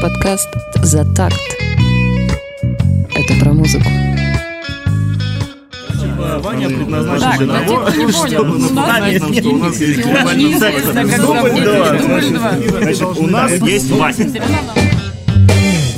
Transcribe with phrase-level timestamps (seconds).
[0.00, 0.48] Подкаст
[0.82, 1.36] «За такт».
[3.14, 3.84] Это про музыку.
[6.38, 9.80] Ваня предназначен Так, для того, чтобы понял, у нас напомнить нам, есть что у нас
[9.80, 11.06] есть глобальный сектор.
[12.80, 14.26] Значит, у нас есть Вася.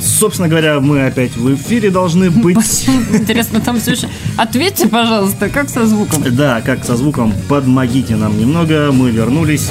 [0.01, 2.87] Собственно говоря, мы опять в эфире должны быть.
[3.13, 4.09] Интересно, там все еще...
[4.35, 6.23] Ответьте, пожалуйста, как со звуком?
[6.35, 9.69] Да, как со звуком подмогите нам немного, мы вернулись.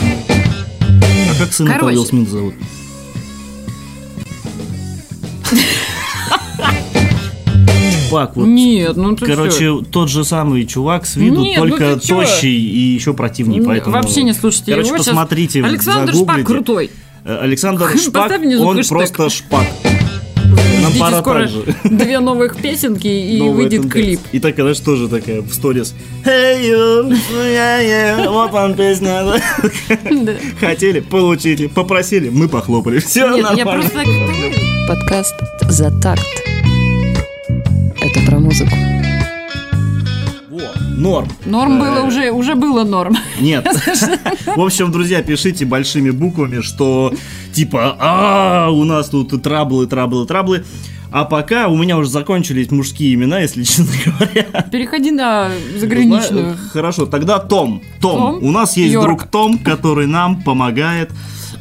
[1.31, 1.97] А как сына Короче.
[1.97, 2.55] Уилл Смит зовут?
[8.13, 8.47] Шпак, вот.
[8.47, 9.83] Нет, ну ты Короче, чё?
[9.83, 12.17] тот же самый чувак с виду, Нет, ну только чё?
[12.21, 13.97] тощий и еще противнее, М, поэтому...
[13.97, 14.97] Вообще не слушайте Короче, его.
[14.99, 16.43] Щас посмотрите, Александр загуглите.
[16.43, 16.91] Шпак крутой.
[17.25, 18.89] Э, Александр Шпак, он хэштег.
[18.89, 19.67] просто шпак.
[20.83, 21.65] Нам пора скоро же.
[21.85, 24.03] две новых песенки и Новая выйдет тенденция.
[24.03, 24.21] клип.
[24.33, 25.95] И так, знаешь, тоже такая в сторис.
[26.25, 27.81] Hey you, yeah,
[28.19, 29.23] yeah, вот вам песня.
[30.11, 30.35] Да.
[30.61, 32.99] Хотели, получили, попросили, мы похлопали.
[32.99, 33.83] Все Нет, я нормально.
[33.83, 34.07] просто так...
[34.89, 35.35] Подкаст
[35.69, 36.52] «За такт».
[38.15, 38.71] Это про музыку.
[40.51, 40.61] Во,
[40.97, 41.29] Норм.
[41.47, 43.17] Норм было Э, уже, уже было норм.
[43.41, 43.67] Нет.
[44.57, 47.13] В общем, друзья, пишите большими буквами, что
[47.53, 50.65] типа, а у нас тут траблы, траблы, траблы.
[51.11, 54.63] А пока у меня уже закончились мужские имена, если честно говоря.
[54.71, 56.57] Переходи на заграничную.
[56.73, 57.83] Хорошо, тогда Том.
[58.01, 58.17] Том.
[58.41, 58.45] Том?
[58.45, 59.07] У нас есть Йорк.
[59.07, 61.11] друг Том, который нам помогает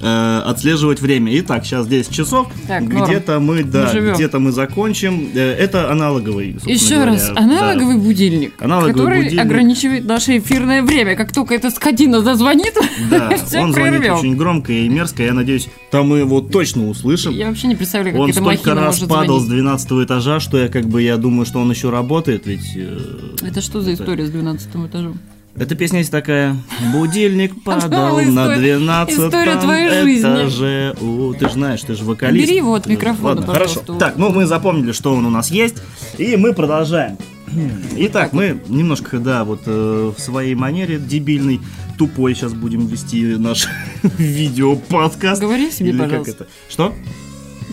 [0.01, 1.31] э, отслеживать время.
[1.39, 2.47] Итак, сейчас 10 часов.
[2.67, 4.13] Так, где-то мы, да, живем.
[4.15, 5.29] где-то мы закончим.
[5.33, 6.57] Э, это аналоговый.
[6.65, 7.41] Еще говоря, раз, да.
[7.41, 9.41] аналоговый будильник, Аналоговый который будильник.
[9.41, 11.15] ограничивает наше эфирное время.
[11.15, 12.73] Как только эта скотина зазвонит,
[13.09, 14.15] Да, все он звонит прервем.
[14.17, 15.23] очень громко и мерзко.
[15.23, 17.31] Я надеюсь, там мы его точно услышим.
[17.33, 19.63] Я вообще не представляю, как Он эта столько раз может падал с звонить.
[19.63, 22.97] 12 этажа, что я как бы я думаю, что он еще работает, ведь э,
[23.41, 25.19] Это что за история с 12 этажом?
[25.55, 26.55] Эта песня есть такая.
[26.93, 30.21] Будильник падал на историю- 12 историю твоей жизни.
[30.29, 30.95] этаже.
[31.01, 32.47] О, ты же знаешь, ты же вокалист.
[32.47, 33.81] Бери его от микрофона, Ладно, хорошо.
[33.99, 35.75] Так, ну мы запомнили, что он у нас есть,
[36.17, 37.17] и мы продолжаем.
[37.97, 41.59] Итак, мы немножко, да, вот э, в своей манере дебильный,
[41.97, 43.67] тупой сейчас будем вести наш
[44.03, 45.41] видео-подкаст.
[45.41, 46.31] Говори себе, Или как пожалуйста.
[46.45, 46.47] это?
[46.69, 46.93] Что?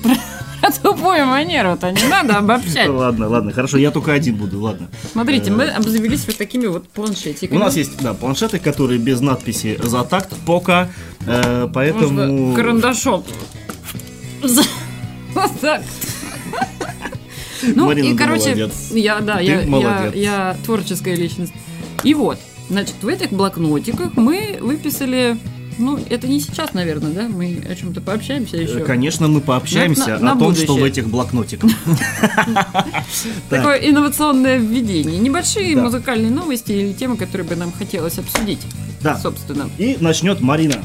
[0.83, 2.89] Тупую манеру-то не надо обобщать.
[2.99, 4.89] Ладно, ладно, хорошо, я только один буду, ладно.
[5.12, 7.56] Смотрите, мы обзавелись вот такими вот планшетиками.
[7.56, 10.89] У нас есть, да, планшеты, которые без надписи «За такт», «Пока»,
[11.27, 12.55] э, поэтому...
[12.55, 13.25] Карандашом.
[14.43, 14.62] За-
[15.34, 15.83] Вот так.
[17.75, 18.73] Ну, Марина, и, короче, молодец.
[18.93, 21.53] я, да, я, я, я творческая личность.
[22.05, 25.37] И вот, значит, в этих блокнотиках мы выписали,
[25.78, 28.81] ну, это не сейчас, наверное, да, мы о чем-то пообщаемся Э, еще.
[28.81, 30.81] Конечно, мы пообщаемся На- на о том, что будущее.
[30.83, 31.71] в этих блокнотиках.
[32.37, 33.05] Так.
[33.49, 35.19] Такое инновационное введение.
[35.19, 38.61] Небольшие музыкальные новости или темы, которые бы нам хотелось обсудить.
[39.03, 39.17] Да.
[39.19, 39.71] Собственно.
[39.78, 40.77] И начнет Марина.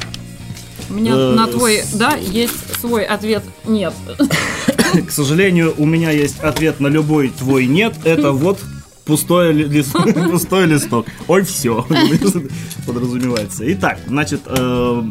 [0.90, 3.94] У меня Э, на твой «да» есть свой ответ «нет».
[5.08, 7.96] К сожалению, у меня есть ответ на любой твой нет.
[8.04, 8.60] Это вот
[9.06, 9.96] пустой, ли- лист-
[10.32, 11.06] пустой листок.
[11.28, 11.86] Ой, все.
[12.88, 13.72] Подразумевается.
[13.74, 15.04] Итак, значит, э,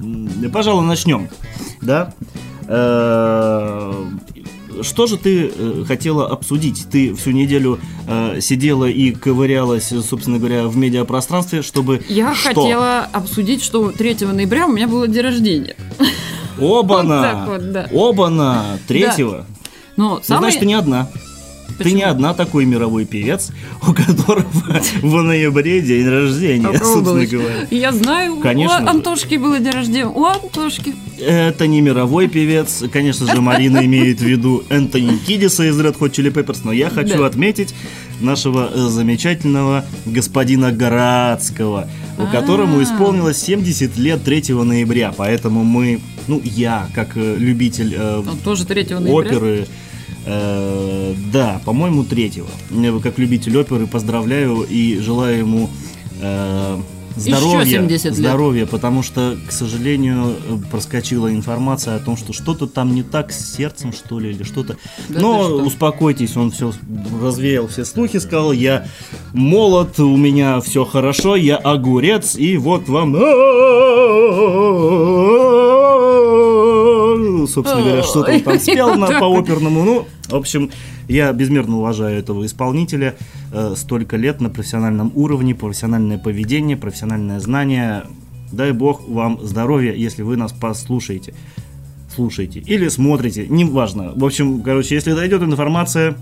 [0.52, 1.28] пожалуй, начнем.
[1.80, 2.12] Да?
[2.68, 4.04] Э,
[4.82, 6.86] Что же ты э, хотела обсудить?
[6.90, 12.48] Ты всю неделю э, сидела и ковырялась, собственно говоря, в медиапространстве, чтобы Я что?
[12.48, 15.76] хотела обсудить, что 3 ноября у меня было день рождения.
[16.58, 17.44] Оба-на!
[17.46, 17.88] Вот вот, да.
[17.92, 18.78] Оба-на!
[18.88, 19.46] Третьего.
[19.96, 20.40] Но Ну, самый...
[20.44, 21.08] значит, ты не одна.
[21.78, 21.96] Ты Почему?
[21.96, 23.50] не одна такой мировой певец,
[23.86, 24.44] у которого
[25.02, 27.66] в ноябре день рождения, собственно говоря.
[27.70, 28.88] Я знаю, Конечно у.
[28.88, 30.94] Антошки было день рождения, у Антошки.
[31.18, 32.82] Это не мировой певец.
[32.92, 36.90] Конечно же, Марина имеет в виду Энтони Кидиса из Red Hot Chili Peppers, но я
[36.90, 37.26] хочу Да.
[37.26, 37.74] отметить
[38.20, 42.82] нашего э, замечательного господина Горацкого, у которому А.
[42.82, 45.12] исполнилось 70 лет 3 ноября.
[45.16, 49.12] Поэтому мы, ну, я, как э, любитель э, тоже 3 ноября.
[49.12, 49.66] оперы.
[50.26, 52.48] Э, да, по-моему, третьего.
[52.70, 55.70] Э, Как любитель оперы поздравляю и желаю ему
[56.20, 56.78] э,
[57.16, 58.14] здоровья, 70 лет.
[58.14, 60.34] здоровья, потому что, к сожалению,
[60.70, 64.76] проскочила информация о том, что что-то там не так с сердцем, что ли, или что-то.
[65.10, 65.56] Да Но что?
[65.64, 66.72] успокойтесь, он все
[67.20, 68.86] развеял все слухи, сказал, я
[69.34, 73.14] молод, у меня все хорошо, я огурец, и вот вам
[77.52, 79.84] собственно говоря, что он там спел на, по оперному.
[79.84, 80.70] Ну, в общем,
[81.08, 83.14] я безмерно уважаю этого исполнителя.
[83.52, 88.04] Э, столько лет на профессиональном уровне, профессиональное поведение, профессиональное знание.
[88.50, 91.34] Дай бог вам здоровья, если вы нас послушаете.
[92.14, 94.12] Слушайте или смотрите, неважно.
[94.14, 96.14] В общем, короче, если дойдет информация,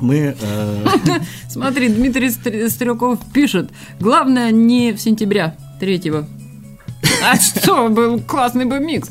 [0.00, 0.34] мы...
[0.40, 0.84] э,
[1.48, 3.70] Смотри, Дмитрий Стр- Стрелков пишет.
[4.00, 6.26] Главное не в сентября третьего.
[7.24, 9.10] А что, был классный бы микс.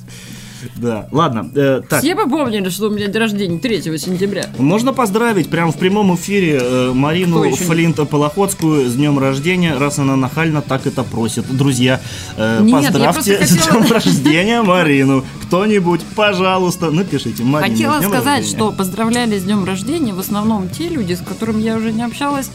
[0.76, 2.02] Да, ладно, э, так.
[2.02, 4.46] Все бы помнили, что у меня день рождения 3 сентября.
[4.58, 10.16] Можно поздравить прямо в прямом эфире э, Марину Флинта Полоходскую с днем рождения, раз она
[10.16, 11.46] нахально так это просит.
[11.56, 12.02] Друзья,
[12.38, 15.26] э, Нет, поздравьте просто с хотела- днем рождения Марину.
[15.44, 17.44] Кто-нибудь, пожалуйста, напишите.
[17.44, 18.58] Марина, Хотела сказать, рождения.
[18.58, 22.52] что поздравляли с днем рождения в основном те люди, с которыми я уже не общалась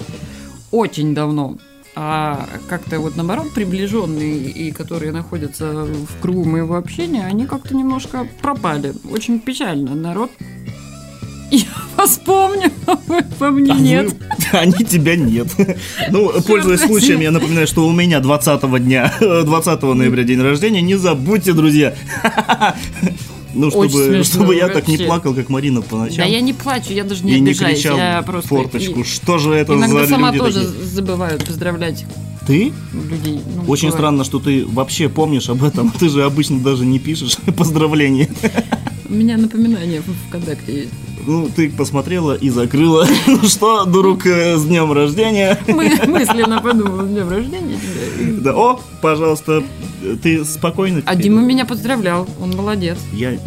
[0.70, 1.56] очень давно.
[1.96, 8.26] А как-то вот наоборот приближенные и которые находятся в кругу моего общения, они как-то немножко
[8.40, 8.94] пропали.
[9.10, 9.94] Очень печально.
[9.94, 10.30] Народ
[11.50, 12.96] я вас помню, а
[13.38, 14.14] по мне А нет.
[14.52, 15.48] Они тебя нет.
[16.10, 16.98] Ну, пользуясь возьми.
[16.98, 20.82] случаем, я напоминаю, что у меня 20 дня, 20 ноября день рождения.
[20.82, 21.94] Не забудьте, друзья.
[23.54, 25.06] Ну, чтобы, смешно, чтобы я так не вообще.
[25.06, 26.16] плакал, как Марина по ночам.
[26.18, 27.78] Да я не плачу, я даже не и не обижаюсь.
[27.78, 29.00] кричал я просто форточку.
[29.00, 30.84] и- Что же это иногда за сама люди тоже такие?
[30.86, 32.04] забываю поздравлять
[32.46, 32.72] Ты?
[32.92, 33.40] людей.
[33.54, 33.94] Ну, Очень бывает.
[33.94, 35.90] странно, что ты вообще помнишь об этом.
[35.90, 38.28] Ты же обычно даже не пишешь поздравления.
[39.08, 40.90] У меня напоминание в ВКонтакте есть.
[41.26, 43.06] Ну, ты посмотрела и закрыла.
[43.26, 45.58] Ну что, друг, э, с днем рождения.
[45.68, 48.42] Мы мысленно подумал, с днем рождения тебя.
[48.42, 49.62] Да, о, пожалуйста,
[50.22, 51.02] ты спокойно.
[51.06, 51.14] А?
[51.16, 52.98] Дима меня поздравлял, он молодец.
[53.12, 53.38] Я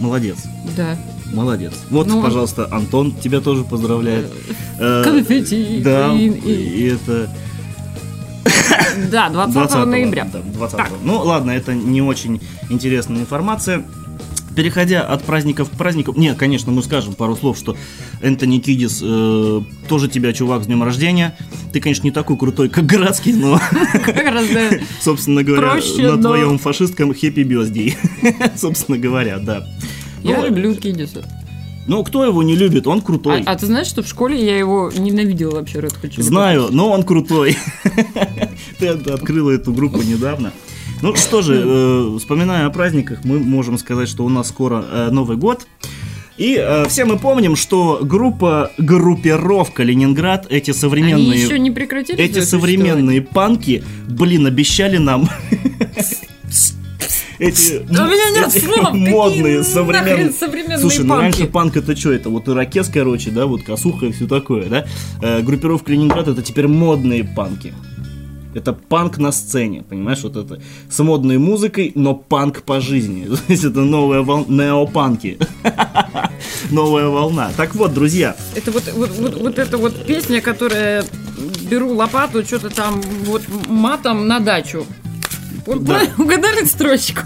[0.00, 0.36] молодец.
[0.76, 0.96] Да.
[1.32, 1.72] Молодец.
[1.90, 4.30] Вот, Ну, пожалуйста, Антон тебя тоже поздравляет.
[4.78, 5.80] Э, Конфетти.
[5.82, 7.28] Да, и- и и- это
[9.10, 10.28] Да, 20 20 ноября.
[10.32, 10.90] да, 20 Так.
[11.02, 12.40] Ну ладно, это не очень
[12.70, 13.82] интересная информация.
[14.56, 17.76] Переходя от праздников к праздникам, не, конечно, мы скажем пару слов, что
[18.22, 21.36] Энтони Кидис э, тоже тебя, чувак, с днем рождения.
[21.74, 23.60] Ты, конечно, не такой крутой, как городский, но,
[24.04, 24.70] Как раз, да.
[25.00, 27.96] собственно говоря, Проще, на но- твоем фашистском хэппи бездей.
[28.56, 29.66] собственно говоря, да.
[30.22, 31.22] Я Ну, люблю Кидиса.
[31.86, 33.42] Ну, кто его не любит, он А, крутой.
[33.46, 36.90] а ты знаешь, что в школе я его ненавидела вообще, Red Hot Chili Знаю, но
[36.90, 37.56] он крутой.
[38.78, 40.52] Ты от- открыла эту группу недавно.
[41.02, 45.10] Ну что же, э, вспоминая о праздниках, мы можем сказать, что у нас скоро э,
[45.10, 45.66] Новый год.
[46.38, 52.18] И э, все мы помним, что группа, группировка Ленинград, эти Они современные, еще не прекратили
[52.18, 55.28] эти современные панки, блин, обещали нам
[57.38, 61.22] эти У меня нет слов, модные современные современные Слушай, ну панки?
[61.22, 62.12] раньше панк это что?
[62.12, 64.86] Это вот ирокез, короче, да, вот косуха и все такое, да?
[65.22, 67.72] Э, группировка Ленинград это теперь модные панки.
[68.56, 70.58] Это панк на сцене, понимаешь, вот это
[70.88, 73.26] с модной музыкой, но панк по жизни.
[73.46, 75.38] То есть это новая волна, неопанки.
[76.70, 77.50] Новая волна.
[77.56, 81.04] Так вот, друзья, Это вот, вот, вот, вот эта вот песня, которая
[81.70, 84.86] беру лопату, что-то там вот матом на дачу.
[85.66, 86.02] Да.
[86.18, 87.20] Угадали строчку?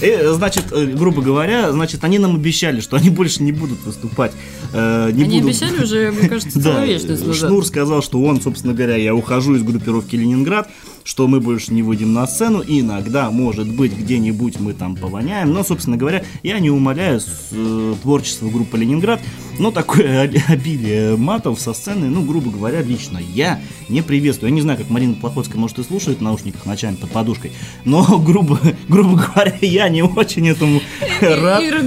[0.00, 4.32] э, значит, э, грубо говоря, значит, они нам обещали, что они больше не будут выступать.
[4.72, 7.48] э, не Они будут- обещали уже, мне кажется, Да, вечность назад.
[7.48, 10.68] Шнур сказал, что он, собственно говоря, я ухожу из группировки Ленинград,
[11.04, 15.52] что мы больше не выйдем на сцену, и иногда, может быть, где-нибудь мы там повоняем,
[15.52, 19.20] но, собственно говоря, я не умоляю с, э, творчество группы Ленинград,
[19.58, 24.50] но такое об- обилие матов со сцены, ну, грубо говоря, лично я не приветствую.
[24.50, 27.52] Я не знаю, как Марина Плохотская, может, и слушает в наушниках ночами под подушкой,
[27.84, 28.58] но, грубо,
[28.88, 30.80] грубо говоря, я не очень этому
[31.20, 31.78] рад, И что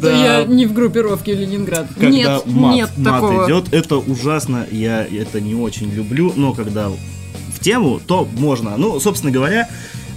[0.00, 1.88] когда я не в группировке Ленинград.
[1.94, 3.46] когда нет, мат, нет мат такого.
[3.46, 6.90] идет, это ужасно, я это не очень люблю, но когда
[7.62, 8.76] тему, то можно.
[8.76, 9.68] Ну, собственно говоря,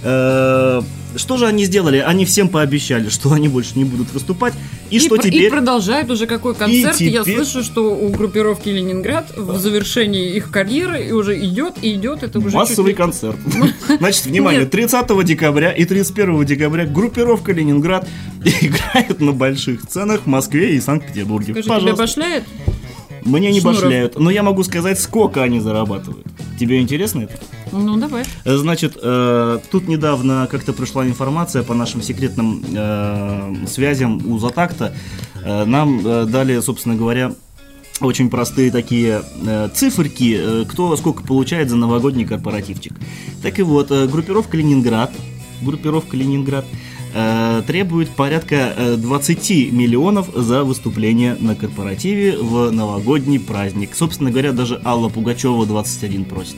[0.02, 0.82] э,
[1.16, 1.98] что же они сделали?
[1.98, 4.54] Они всем пообещали, что они больше не будут выступать,
[4.90, 5.44] и, что пр- теперь...
[5.44, 7.00] и продолжают уже какой концерт.
[7.00, 11.94] Я теперь- слышу, что у группировки Ленинград в завершении их карьеры и уже идет и
[11.94, 12.22] идет.
[12.22, 13.36] Это уже Массовый чуть концерт.
[13.98, 14.70] Значит, внимание, Нет.
[14.70, 18.06] 30 декабря и 31 декабря группировка Ленинград
[18.44, 21.62] играет на больших сценах в Москве и Санкт-Петербурге.
[21.62, 22.44] Скажи, тебя башляет?
[23.26, 23.80] Мне не Шнуров.
[23.82, 26.26] башляют, но я могу сказать, сколько они зарабатывают.
[26.58, 27.34] Тебе интересно это?
[27.72, 28.24] Ну, давай.
[28.44, 34.94] Э, Значит, э, тут недавно как-то пришла информация по нашим секретным э, связям у Затакта.
[35.44, 37.32] Э, нам э, дали, собственно говоря,
[38.00, 42.92] очень простые такие э, циферки, э, кто сколько получает за новогодний корпоративчик.
[43.42, 45.10] Так и вот, э, группировка Ленинград,
[45.62, 46.64] группировка Ленинград
[47.16, 53.90] э, требует порядка э, 20 миллионов за выступление на корпоративе в новогодний праздник.
[53.94, 56.56] Собственно говоря, даже Алла Пугачева 21 просит.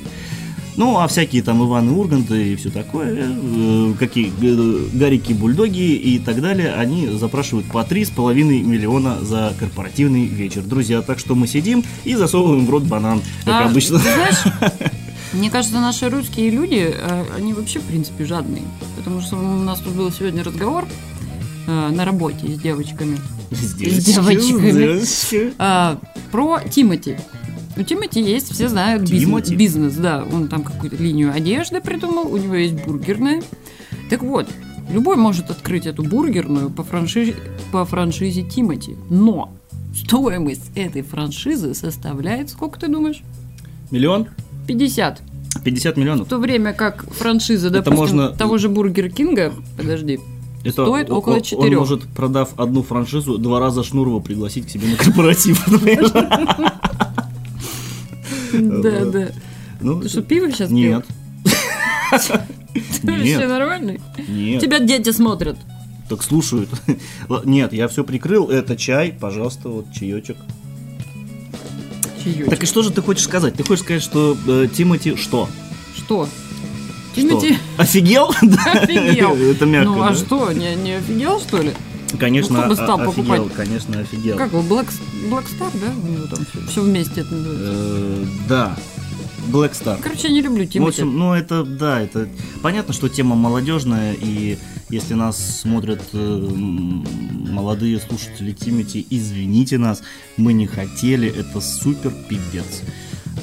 [0.76, 6.18] Ну, а всякие там Иваны Урганты и все такое, э, какие э, Гарики Бульдоги и
[6.20, 10.62] так далее, они запрашивают по 3,5 миллиона за корпоративный вечер.
[10.62, 13.98] Друзья, так что мы сидим и засовываем в рот банан, как А, обычно.
[13.98, 14.72] ты знаешь,
[15.32, 18.62] мне кажется, наши русские люди, э, они вообще, в принципе, жадные.
[18.96, 20.86] Потому что у нас тут был сегодня разговор
[21.66, 23.18] э, на работе с девочками.
[23.50, 24.70] С девочками.
[24.70, 25.52] девочками.
[25.58, 25.98] А,
[26.30, 27.16] про Тимати.
[27.76, 30.24] У Тимати есть, все знают, бизнес, бизнес, да.
[30.32, 33.42] Он там какую-то линию одежды придумал, у него есть бургерная.
[34.10, 34.48] Так вот,
[34.90, 37.36] Любой может открыть эту бургерную по франшизе,
[37.72, 38.96] по франшизе Тимати.
[39.10, 39.52] Но
[39.94, 43.22] стоимость этой франшизы составляет, сколько ты думаешь?
[43.90, 44.28] Миллион?
[44.68, 45.22] 50.
[45.64, 46.26] 50 миллионов?
[46.26, 50.20] В то время как франшиза, Это допустим, можно- того же Бургер Кинга, подожди,
[50.62, 51.78] Это Стоит около о- Он четырех.
[51.78, 55.64] может, продав одну франшизу, два раза Шнурова пригласить к себе на корпоратив.
[58.52, 59.28] да, да.
[59.80, 61.04] Ну, Ты что, пиво сейчас Нет.
[63.02, 64.00] Ты вообще нормальный?
[64.28, 64.60] нет.
[64.62, 65.56] Тебя дети смотрят.
[66.08, 66.70] Так слушают.
[67.44, 68.48] Нет, я все прикрыл.
[68.48, 70.38] Это чай, пожалуйста, вот чаечек.
[72.34, 72.50] Чаёчек.
[72.50, 73.54] Так и что же ты хочешь сказать?
[73.54, 75.48] Ты хочешь сказать, что э, Тимати что?
[75.96, 76.26] Что?
[76.26, 76.28] Что?
[77.16, 78.32] Тимати Офигел?
[78.42, 78.72] Да.
[78.82, 79.34] офигел.
[79.36, 79.90] Это мягко.
[79.90, 80.14] Ну а да?
[80.14, 81.72] что, не, не офигел, что ли?
[82.18, 83.54] Конечно, Ну, кто бы о- стал офигел, покупать?
[83.56, 84.36] конечно, офигел.
[84.38, 84.88] Как его, Black,
[85.30, 85.92] Black Star, да?
[86.02, 87.66] У него там все, вместе это называется.
[87.66, 88.76] Э, Да.
[89.48, 89.98] Black Star.
[90.02, 90.90] Короче, я не люблю В Тимати.
[91.02, 92.28] общем, ну это, да, это
[92.62, 94.58] понятно, что тема молодежная, и
[94.90, 96.48] если нас смотрят э,
[97.50, 100.02] молодые слушатели Тимати, извините нас,
[100.36, 102.82] мы не хотели, это супер пиздец.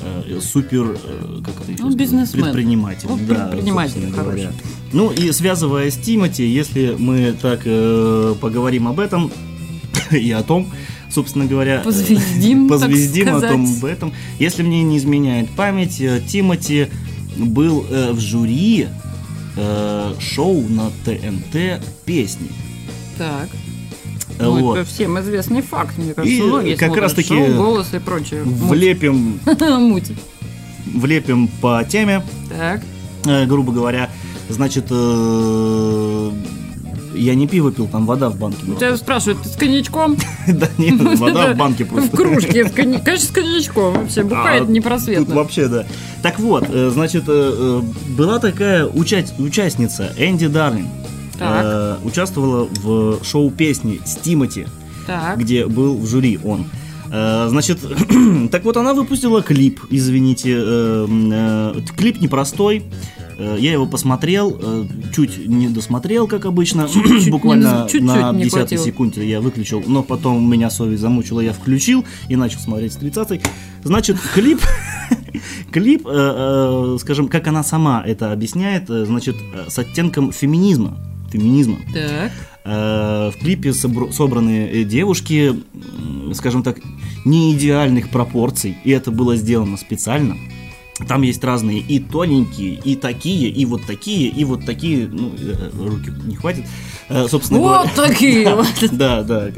[0.02, 1.96] Э, Супер, э, как это сказать?
[1.96, 2.44] бизнесмен.
[2.44, 3.08] предприниматель.
[3.08, 4.52] Он да, предприниматель говоря.
[4.92, 9.32] Ну и связывая с Тимати, если мы так э, поговорим об этом
[10.12, 10.72] и о том,
[11.10, 14.14] собственно говоря, э, Позвездим, позвездим о том об этом.
[14.40, 16.88] Если мне не изменяет память, э, Тимати
[17.38, 18.88] был э, в жюри
[19.58, 22.50] э, шоу на ТНТ песни.
[23.18, 23.48] Так.
[24.40, 24.78] Э, Ну, вот.
[24.78, 26.36] это всем известный факт, мне кажется.
[26.38, 28.44] И многие как смотрят раз-таки шоу, голос и прочее.
[28.44, 29.40] Влепим,
[29.80, 30.12] Муть.
[30.94, 32.82] влепим по теме, Так.
[33.26, 34.10] э, грубо говоря.
[34.50, 36.32] Значит, э,
[37.16, 38.78] я не пиво пил, там вода в банке была.
[38.78, 40.18] Тебя спрашивают, ты с коньячком?
[40.48, 42.16] Да нет, вода в банке В просто.
[42.16, 43.94] кружке, с конья- конечно, с коньячком.
[43.96, 45.36] Вообще, бухает А, Тут непросветно.
[45.36, 45.86] вообще, да.
[46.22, 47.82] Так вот, э, значит, э, э,
[48.18, 50.88] была такая уча- участница, Энди Дарлин.
[52.04, 54.68] Участвовала в шоу песни с Тимати,
[55.36, 56.66] где был в жюри он.
[57.08, 57.80] Значит,
[58.52, 60.56] так вот она выпустила клип, извините,
[61.98, 62.84] клип непростой.
[63.38, 68.44] Э, Я его посмотрел, э, чуть не досмотрел, как обычно, Чуть-чуть буквально чуть-чуть на не
[68.44, 68.84] 10 хватило.
[68.86, 73.42] секунде я выключил, но потом меня совесть замучила, я включил и начал смотреть с 30
[73.84, 74.60] Значит, клип,
[75.72, 76.12] клип, э,
[76.96, 79.36] э, скажем, как она сама это объясняет, э, значит,
[79.68, 80.98] с оттенком феминизма,
[81.32, 81.78] феминизма.
[81.94, 82.32] Так.
[82.64, 85.54] В клипе собр- собраны девушки,
[86.34, 86.80] скажем так,
[87.24, 90.36] не идеальных пропорций, и это было сделано специально.
[91.08, 95.70] Там есть разные и тоненькие, и такие, и вот такие, и вот такие, ну, э,
[95.78, 96.66] руки не хватит,
[97.08, 97.82] Э, собственно говоря.
[97.84, 98.68] Вот такие вот.
[98.92, 99.50] Да, да.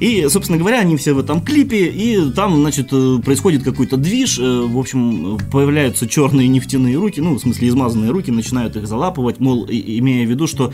[0.00, 4.38] И, собственно говоря, они все в этом клипе, и там, значит, э, происходит какой-то движ,
[4.38, 8.86] э, в общем, э, появляются черные нефтяные руки, ну, в смысле, измазанные руки, начинают их
[8.86, 10.72] залапывать, мол, имея в виду, что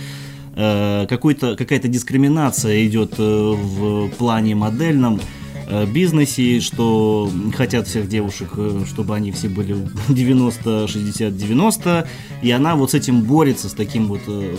[0.55, 5.40] э, какой-то, какая-то дискриминация идет э, в плане модельном э,
[5.87, 9.77] бизнесе, что хотят всех девушек, э, чтобы они все были
[10.09, 12.09] 90, 60, 90,
[12.43, 14.57] и она вот с этим борется, с таким вот э,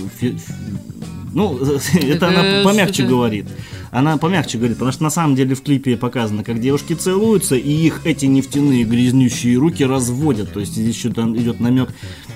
[1.33, 1.57] ну,
[1.93, 3.47] это она помягче говорит.
[3.91, 7.71] Она помягче говорит, потому что на самом деле в клипе показано, как девушки целуются, и
[7.71, 10.53] их эти нефтяные грязнющие руки разводят.
[10.53, 11.89] То есть здесь что-то идет намек.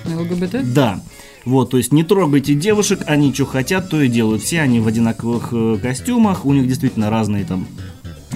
[0.04, 0.72] ЛГБТ?
[0.74, 1.00] Да.
[1.44, 4.42] Вот, то есть не трогайте девушек, они что хотят, то и делают.
[4.42, 7.68] Все они в одинаковых э, костюмах, у них действительно разные там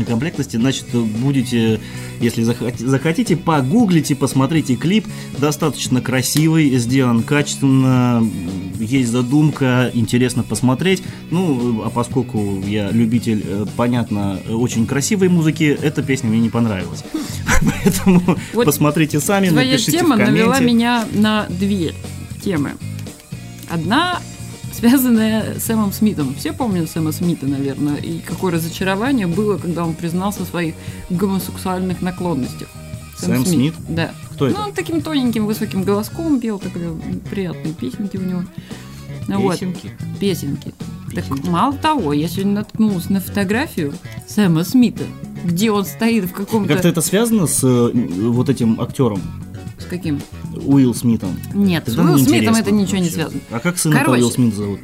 [0.05, 1.81] комплектности, значит, будете,
[2.21, 5.07] если захоти- захотите, погуглите, посмотрите клип,
[5.39, 8.27] достаточно красивый, сделан качественно,
[8.79, 16.03] есть задумка, интересно посмотреть, ну, а поскольку я любитель, э, понятно, очень красивой музыки, эта
[16.03, 17.05] песня мне не понравилась,
[17.61, 21.95] поэтому Вот посмотрите сами, Твоя напишите тема навела меня на две
[22.43, 22.73] темы.
[23.69, 24.21] Одна
[24.81, 26.35] связанная с Сэмом Смитом.
[26.35, 30.75] Все помнят Сэма Смита, наверное, и какое разочарование было, когда он признался в своих
[31.11, 32.69] гомосексуальных наклонностях.
[33.19, 33.75] Сэм Смит?
[33.89, 34.13] Да.
[34.33, 34.61] Кто Ну, это?
[34.63, 36.91] он таким тоненьким, высоким голоском пел, такие
[37.31, 38.43] приятные песенки у него.
[39.29, 39.91] Ну вот, Песенки.
[40.19, 40.75] песенки.
[41.15, 41.49] Так Песенки.
[41.49, 43.93] мало того, я сегодня наткнулась на фотографию
[44.27, 45.05] Сэма Смита,
[45.45, 46.73] где он стоит в каком-то...
[46.73, 49.21] Как-то это связано с э, вот этим актером
[49.91, 50.21] каким?
[50.57, 51.37] Уилл Смитом?
[51.53, 53.15] Нет, с Уилл Смитом это ничего не вообще.
[53.15, 53.41] связано.
[53.51, 54.23] А как сына Короче.
[54.23, 54.81] Уилл Смит зовут?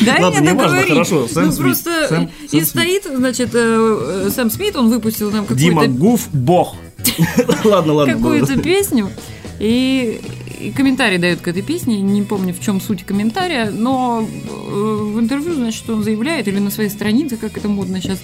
[0.00, 1.62] Да Ладно, не не важно, хорошо, Сэм ну Смит.
[1.64, 6.28] просто Сэм- и Сэм стоит, значит, э, э, Сэм Смит, он выпустил Дима какую-то Гуф
[6.32, 6.76] Бог.
[7.64, 8.14] Ладно, ладно.
[8.14, 9.08] какую-то песню,
[9.60, 10.20] и,
[10.60, 14.72] и комментарий дает к этой песне, не помню в чем суть комментария, но э,
[15.14, 18.18] в интервью, значит, он заявляет, или на своей странице, как это модно сейчас,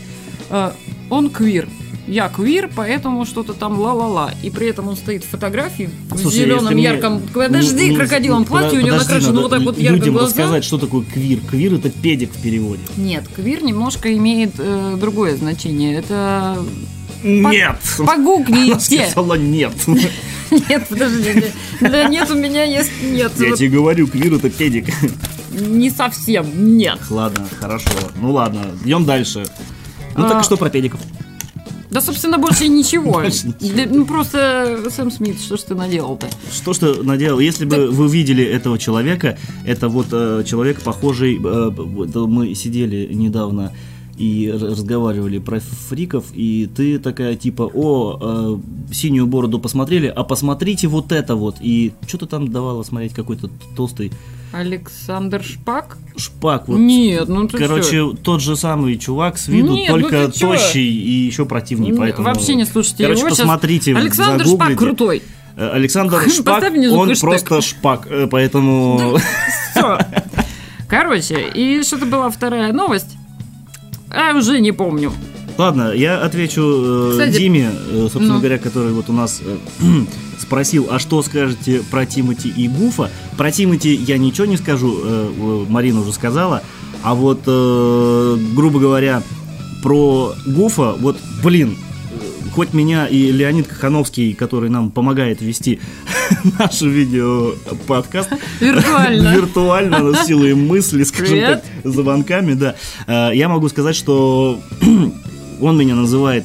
[0.51, 0.73] э,
[1.11, 1.69] он квир.
[2.07, 4.33] я квир, поэтому что-то там ла-ла-ла.
[4.43, 7.21] И при этом он стоит в фотографии в Слушай, зеленом если мне- ярком...
[7.33, 10.27] Подожди, не- не- крокодилом платье, у него накрашено надо вот так вот ярко людям глаза.
[10.29, 11.41] рассказать, что такое квир.
[11.49, 12.81] Квир это педик в переводе.
[12.97, 15.99] Нет, квир немножко имеет э, другое значение.
[15.99, 16.59] Это...
[17.23, 17.77] Нет!
[17.99, 19.07] Она Погуглите!
[19.07, 19.73] сказала нет.
[20.51, 21.45] Нет, подожди.
[21.81, 22.91] Да нет, у меня есть...
[23.05, 24.87] Нет, Я тебе говорю, квир это педик.
[25.53, 26.77] не совсем.
[26.77, 26.99] Нет.
[27.09, 27.91] Ладно, хорошо.
[28.21, 29.45] Ну ладно, идем дальше.
[30.21, 31.01] Ну так А, и что про педиков?
[31.91, 33.23] Да, собственно, больше ничего.
[33.91, 36.29] Ну, просто Сэм Смит, что ж ты наделал-то?
[36.53, 37.41] Что ж ты наделал?
[37.41, 41.71] Если бы вы видели этого человека, это вот э, человек похожий, э,
[42.27, 43.73] мы сидели недавно
[44.17, 50.89] и разговаривали про фриков, и ты такая типа, о, э, синюю бороду посмотрели, а посмотрите
[50.89, 51.57] вот это вот.
[51.61, 54.13] И что ты там давала смотреть, какой-то толстый
[54.53, 55.97] Александр Шпак?
[56.17, 56.69] шпак.
[56.69, 56.79] Вот.
[56.79, 58.13] Нет, ну ты Короче, чё?
[58.13, 60.49] тот же самый чувак с виду, Нет, ну только чё?
[60.49, 62.29] тощий и еще противнее, поэтому...
[62.29, 63.31] Вообще не слушайте Короче, его.
[63.31, 64.75] посмотрите, Александр загуглите.
[64.75, 65.23] Шпак крутой.
[65.57, 69.19] Э, Александр Шпак, он просто шпак, э, поэтому...
[69.71, 69.99] Все.
[70.89, 73.17] Короче, и что-то была вторая новость.
[74.11, 75.13] А, уже не помню.
[75.57, 78.39] Ладно, я отвечу э, Кстати, Диме, э, собственно ну.
[78.39, 79.57] говоря, который вот у нас э,
[80.41, 83.11] спросил, а что скажете про Тимати и Гуфа?
[83.37, 86.63] Про Тимати я ничего не скажу, э, э, Марина уже сказала,
[87.03, 89.23] а вот, э, грубо говоря,
[89.83, 91.77] про Гуфа, вот, блин,
[92.13, 95.81] э, хоть меня и Леонид Кахановский, который нам помогает вести
[96.59, 97.53] наш видео
[97.87, 98.31] подкаст,
[98.61, 99.33] Виртуально.
[99.35, 101.65] виртуально с силой мысли, скажем Привет.
[101.83, 102.75] так, звонками, да.
[103.07, 104.61] Э, Я могу сказать, что
[105.61, 106.45] он меня называет,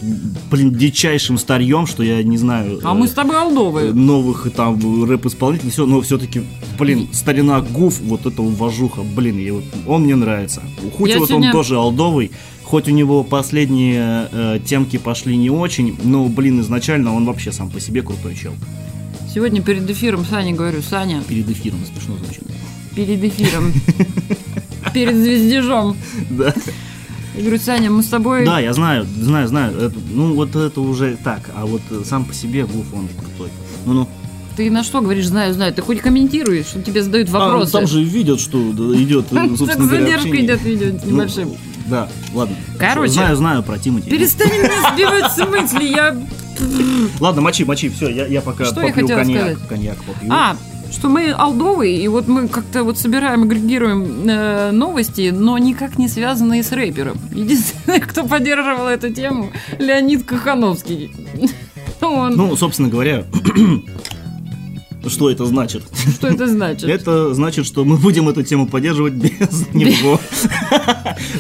[0.51, 2.79] блин, дичайшим старьем, что я не знаю.
[2.83, 3.93] А э, мы с тобой э, алдовые.
[3.93, 6.43] новых там рэп-исполнителей, все, но все-таки,
[6.79, 10.61] блин, старина Гуф, вот это уважуха, блин, я вот- он мне нравится.
[10.97, 12.31] Хоть Я вот сегодня- он тоже алдовый,
[12.63, 17.69] хоть у него последние э, темки пошли не очень, но, блин, изначально он вообще сам
[17.69, 18.53] по себе крутой чел.
[19.33, 22.43] Сегодня перед эфиром Сане говорю, Саня, Перед эфиром смешно звучит.
[22.95, 23.73] перед эфиром,
[24.93, 25.97] перед звездежом.
[26.29, 26.53] Да.
[27.35, 28.45] Я говорю, Саня, мы с тобой...
[28.45, 29.77] Да, я знаю, знаю, знаю.
[29.77, 31.49] Это- ну, вот это уже так.
[31.55, 33.49] А вот э, сам по себе Гуф, он крутой.
[33.85, 34.07] Ну-ну.
[34.55, 35.73] Ты на что говоришь, знаю, знаю?
[35.73, 37.73] Ты хоть комментируешь, что тебе задают А, вопросы.
[37.73, 38.57] там же видят, что
[38.95, 39.25] идет,
[39.57, 41.49] собственно задержка идет видео Ну, небольшим.
[41.87, 42.55] Да, ладно.
[42.79, 43.11] Короче.
[43.13, 44.09] Знаю, знаю про Тимати.
[44.09, 46.15] Перестань меня сбивать с мысли, я...
[47.19, 49.41] Ладно, мочи, мочи, все, я, я пока Что я попью хотела коньяк.
[49.41, 49.67] сказать?
[49.67, 50.31] Коньяк попью.
[50.31, 50.55] А,
[50.95, 56.07] что мы алдовые, и вот мы как-то вот собираем, агрегируем э, новости, но никак не
[56.07, 57.17] связанные с рэпером.
[57.33, 61.11] Единственный, кто поддерживал эту тему, Леонид Кахановский.
[62.01, 63.25] Он, Ну, собственно говоря,
[65.09, 65.83] что это значит?
[66.15, 66.89] что это значит?
[66.89, 70.19] Это значит, что мы будем эту тему поддерживать без него.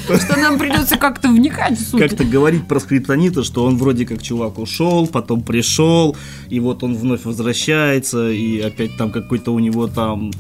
[0.05, 2.01] Что нам придется как-то вникать в суть.
[2.01, 6.15] Как-то говорить про скриптонита, что он вроде как чувак ушел, потом пришел,
[6.49, 10.31] и вот он вновь возвращается, и опять там какой-то у него там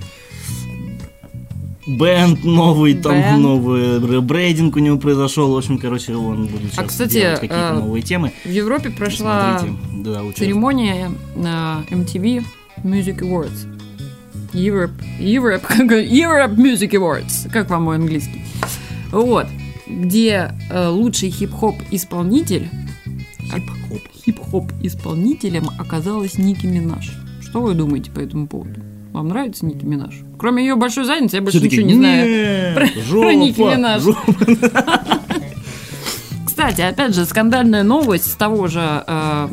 [1.87, 3.37] бенд новый, там Бэнд.
[3.39, 5.53] новый ребрейдинг у него произошел.
[5.53, 8.31] В общем, короче, он будет сейчас А, кстати, делать какие-то э, новые темы.
[8.43, 12.43] В Европе прошла Смотрите, да, церемония на MTV
[12.83, 13.67] Music Awards.
[14.53, 15.63] Europe, Europe,
[16.09, 17.49] Europe Music Awards.
[17.51, 18.43] Как вам мой английский?
[19.11, 19.47] Вот.
[19.87, 22.69] Где э, лучший хип-хоп исполнитель
[23.39, 24.01] Хип-хоп.
[24.25, 27.11] хип-хоп исполнителем оказалась Ники Минаж.
[27.41, 28.81] Что вы думаете по этому поводу?
[29.11, 30.21] Вам нравится Ники Минаж?
[30.39, 32.29] Кроме ее большой задницы, я больше Все ничего такие, не знаю.
[32.29, 34.01] «Нет, Про- жопа, про Ники Минаж».
[34.01, 34.21] жопа».
[36.45, 39.47] Кстати, опять же, скандальная новость с того же э,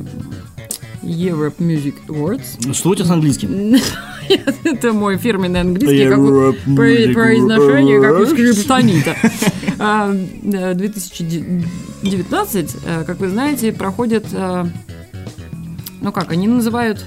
[1.03, 2.73] Europe Music Awards.
[2.73, 3.77] Что у тебя с английским?
[4.65, 9.17] Это мой фирменный английский, как у- произношение, как у скриптонита.
[9.79, 14.67] А, э, 2019, э, как вы знаете, проходят, э,
[16.01, 17.05] ну как, они называют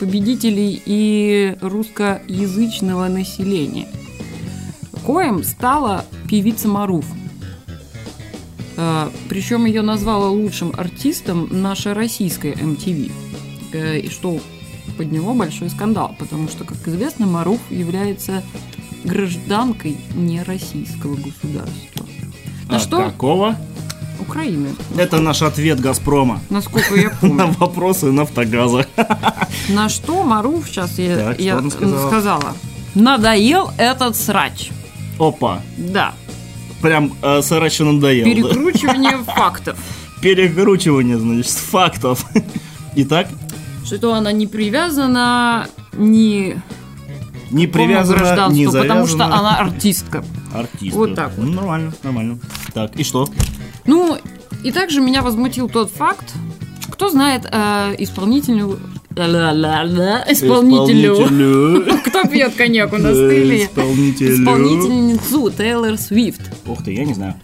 [0.00, 3.86] победителей и русскоязычного населения.
[5.04, 7.06] Коем стала певица Маруф.
[9.28, 13.10] Причем ее назвала лучшим артистом наша российская MTV.
[13.72, 14.38] Э, И что
[14.96, 18.42] подняло большой скандал, потому что, как известно, Маруф является
[19.04, 22.06] гражданкой нероссийского государства.
[22.68, 22.98] На А что?
[23.04, 23.56] какого?
[24.20, 24.70] Украины.
[24.96, 27.54] Это наш ответ Газпрома Насколько я на помню.
[27.58, 28.86] вопросы нафтогаза.
[29.68, 32.08] На что Маруф, сейчас я, Так, я сказала?
[32.08, 32.52] сказала.
[32.94, 34.70] Надоел этот срач.
[35.20, 36.14] Опа, Да.
[36.82, 38.24] прям э, срачу надоел.
[38.26, 38.30] да?
[38.34, 39.78] Перекручивание фактов.
[40.20, 42.26] Перекручивание, значит, фактов.
[42.96, 43.28] Итак,
[43.96, 46.60] Что она не привязана ни
[47.50, 49.38] не привязана, не гражданству, потому что завязана.
[49.38, 50.24] она артистка.
[50.52, 50.94] Артист.
[50.94, 51.46] Вот так вот.
[51.46, 52.38] Ну, Нормально, нормально.
[52.74, 53.28] Так, и что?
[53.86, 54.18] Ну,
[54.62, 56.34] И также меня возмутил тот факт,
[56.90, 58.78] кто знает э, исполнительную...
[59.16, 61.14] ла-ла-ла-ла, Исполнителю.
[61.14, 61.98] Исполнителю.
[62.04, 63.64] Кто пьет коньяк у нас стиле?
[63.64, 64.34] Исполнителю.
[64.34, 66.40] Исполнительницу Тейлор Свифт.
[66.66, 67.34] Ух ты, я не знаю.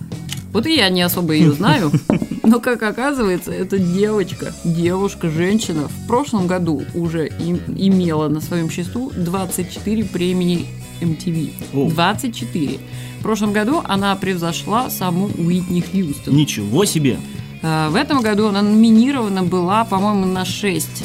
[0.52, 1.90] Вот и я не особо ее знаю,
[2.46, 8.70] но как оказывается, эта девочка, девушка, женщина в прошлом году уже им- имела на своем
[8.70, 10.66] счету 24 премии
[11.00, 11.52] MTV.
[11.72, 11.90] О.
[11.90, 12.78] 24.
[13.18, 16.36] В прошлом году она превзошла саму Уитни Хьюстон.
[16.36, 17.18] Ничего себе.
[17.62, 21.04] А, В этом году она номинирована была, по-моему, на 6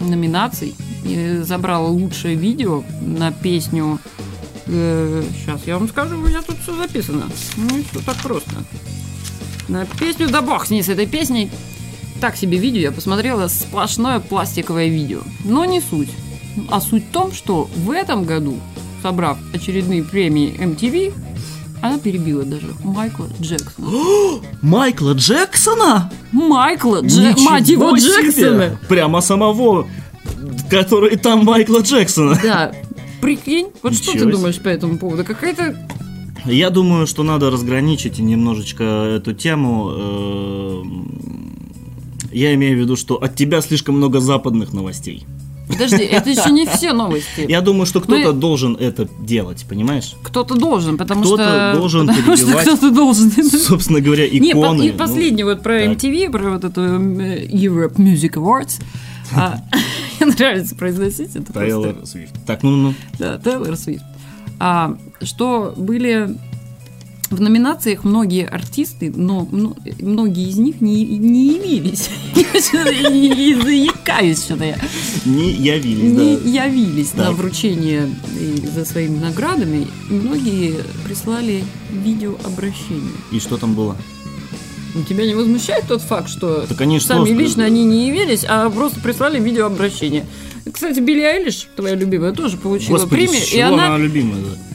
[0.00, 0.74] номинаций.
[1.04, 3.98] И забрала лучшее видео на песню...
[4.66, 7.24] сейчас я вам скажу, у меня тут все записано.
[7.56, 8.52] Ну, все так просто.
[9.70, 11.48] На песню «Да бог с ней, с этой песней».
[12.20, 15.20] Так себе видео я посмотрела, сплошное пластиковое видео.
[15.44, 16.10] Но не суть.
[16.68, 18.58] А суть в том, что в этом году,
[19.00, 21.14] собрав очередные премии MTV,
[21.82, 23.88] она перебила даже Майкла Джексона.
[24.60, 26.12] Майкла Джексона?
[26.32, 27.96] Майкла, Ничего мать его!
[27.96, 28.76] Джексона.
[28.88, 29.88] Прямо самого,
[30.68, 32.38] который там Майкла Джексона.
[32.42, 32.72] Да.
[33.20, 34.32] Прикинь, вот что Ничего ты себе.
[34.32, 35.24] думаешь по этому поводу?
[35.24, 35.76] Какая-то...
[36.44, 39.90] Я думаю, что надо разграничить немножечко эту тему.
[39.90, 41.06] Эм,
[42.32, 45.26] Я имею в виду, что от тебя слишком много западных новостей.
[45.68, 47.44] Подожди, это еще не все новости.
[47.48, 50.14] Я думаю, что кто-то Мы- должен это делать, понимаешь?
[50.22, 51.78] Кто-то должен, потому Кто-то что...
[51.78, 53.30] должен потому что кто-то должен.
[53.32, 54.82] Собственно говоря, Не, по- иконы.
[54.88, 55.96] и последний вот про так.
[55.96, 58.80] MTV, про вот эту э, Europe Music Awards.
[59.32, 59.58] А,
[60.20, 62.06] Мне нравится произносить это ну, Тейлор просто.
[62.10, 62.34] Свифт.
[62.46, 64.04] Так, ну, ну, Да, Тейлор Свифт.
[64.62, 66.36] А, что были
[67.30, 72.10] в номинациях многие артисты, но мно- многие из них не, не явились.
[72.34, 74.76] И заикаюсь что-то я.
[75.24, 76.64] не явились, Не да.
[76.66, 78.08] явились на вручение
[78.74, 79.86] за своими наградами.
[80.10, 83.12] Многие прислали видеообращение.
[83.32, 83.96] И что там было?
[84.94, 89.38] Ну, Тебя не возмущает тот факт, что сами лично они не явились, а просто прислали
[89.40, 90.26] видеообращение.
[90.72, 94.40] Кстати, Билли Айлиш, твоя любимая, тоже получила Господи, премию, и она, она любимая?
[94.42, 94.70] да?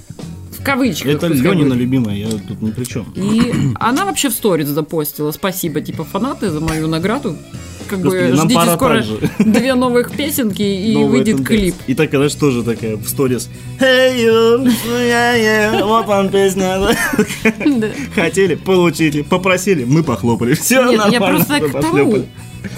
[0.60, 1.08] в кавычках.
[1.08, 3.14] Это Ленина любимая, я тут ни при чем.
[3.16, 5.32] И она вообще в сторис запостила.
[5.32, 7.38] Спасибо, типа, фанаты за мою награду.
[7.88, 9.04] Как Господи, бы нам ждите скоро
[9.40, 11.58] две новых песенки и Новая выйдет тенденция.
[11.58, 11.76] клип.
[11.88, 13.50] И так, она же тоже такая в сторис.
[13.80, 16.80] Hey you, yeah, yeah, вот вам песня.
[18.16, 20.54] Хотели, получили, попросили, мы похлопали.
[20.56, 22.26] Все Нет, я нормально, просто к тому,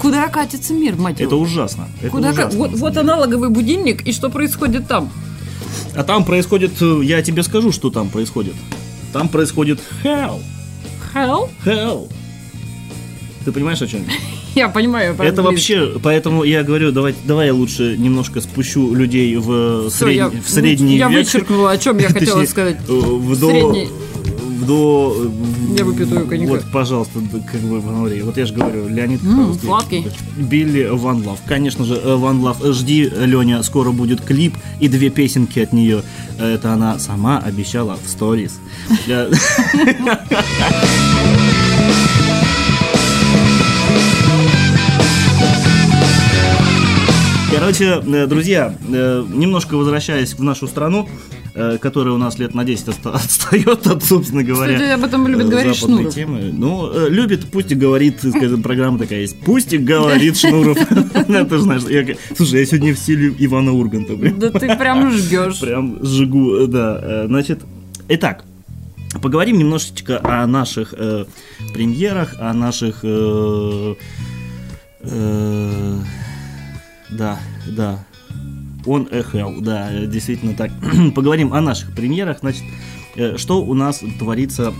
[0.00, 1.38] куда катится мир, мать Это его.
[1.38, 1.88] ужасно.
[2.00, 3.00] Это Куда ужасно, вот, на вот деле.
[3.00, 5.10] аналоговый будильник, и что происходит там?
[5.94, 8.54] А там происходит, э, я тебе скажу, что там происходит.
[9.12, 10.40] Там происходит hell.
[11.14, 11.48] Hell?
[11.64, 12.10] Hell.
[13.44, 14.12] Ты понимаешь, о чем я?
[14.54, 15.14] Я понимаю.
[15.18, 15.72] Это по-английски.
[15.74, 20.28] вообще, поэтому я говорю, давай, давай я лучше немножко спущу людей в, Всё, сред- я,
[20.28, 21.18] в средний я век.
[21.26, 22.76] вычеркнула, о чем я хотела сказать.
[22.88, 23.50] э, В до...
[23.50, 23.88] Средний.
[24.58, 25.30] В до...
[25.78, 26.50] Я выпью твою коньяка.
[26.50, 27.20] Вот, пожалуйста,
[27.52, 28.20] как бы говори.
[28.22, 29.66] Вот я же говорю, Леонид М, Павловский.
[29.68, 30.06] сладкий.
[30.36, 31.38] Билли Ван Лав.
[31.46, 36.02] Конечно же, э, Ван Лав, жди, Леня, скоро будет клип и две песенки от нее.
[36.38, 38.58] Это она сама обещала в сторис.
[47.58, 51.08] Короче, э, друзья, э, немножко возвращаясь в нашу страну,
[51.54, 55.26] э, которая у нас лет на 10 отста- отстает от, собственно говоря, Кстати, об этом
[55.26, 56.14] любит говорить Шнуров.
[56.14, 56.50] темы.
[56.52, 59.40] Ну, любит, пусть и говорит, скажем, программа такая есть.
[59.40, 60.78] Пусть и говорит Шнуров.
[60.78, 61.82] Ты же знаешь,
[62.36, 64.14] слушай, я сегодня в стиле Ивана Урганта.
[64.14, 65.58] Да ты прям жгешь.
[65.58, 67.26] Прям жгу, да.
[67.26, 67.62] Значит,
[68.08, 68.44] итак,
[69.20, 70.94] поговорим немножечко о наших
[71.72, 73.02] премьерах, о наших...
[77.10, 78.04] да, да.
[78.86, 80.70] Он эхел, да, действительно так.
[81.14, 82.38] поговорим о наших премьерах.
[82.40, 82.62] Значит,
[83.16, 84.72] э, что у нас творится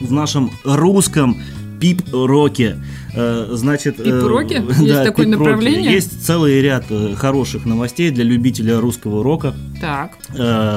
[0.00, 1.36] в нашем русском
[1.80, 2.78] пип-роке.
[3.14, 4.62] Э, Значит, э, Пип-роке?
[4.68, 5.50] Есть да, такое пип-роке.
[5.50, 5.92] направление?
[5.92, 6.84] Есть целый ряд
[7.16, 9.54] хороших новостей для любителя русского рока.
[9.80, 10.12] Так.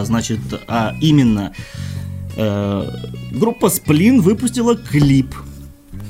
[0.05, 1.53] Значит, а именно
[3.31, 5.35] группа Сплин выпустила клип.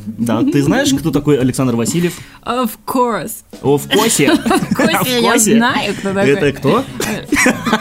[0.05, 2.13] Да, ты знаешь, кто такой Александр Васильев?
[2.43, 3.31] Of course.
[3.61, 4.33] О, в Косе.
[4.35, 5.57] В я Косе.
[5.57, 6.29] знаю, кто такой.
[6.29, 6.83] Это кто?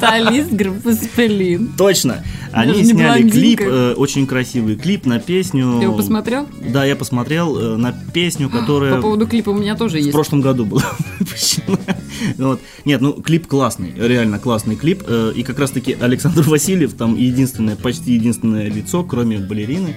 [0.00, 1.72] Солист группы Спелин.
[1.76, 2.22] Точно.
[2.52, 5.76] Они сняли клип, э, очень красивый клип на песню.
[5.78, 6.46] Ты его посмотрел?
[6.72, 10.12] Да, я посмотрел э, на песню, которая По поводу клипа у меня тоже в есть.
[10.12, 10.82] прошлом году была
[11.18, 12.58] выпущена.
[12.84, 15.02] Нет, ну клип классный, реально классный клип.
[15.06, 19.94] Э, И как раз таки Александр Васильев там единственное, почти единственное лицо, кроме балерины,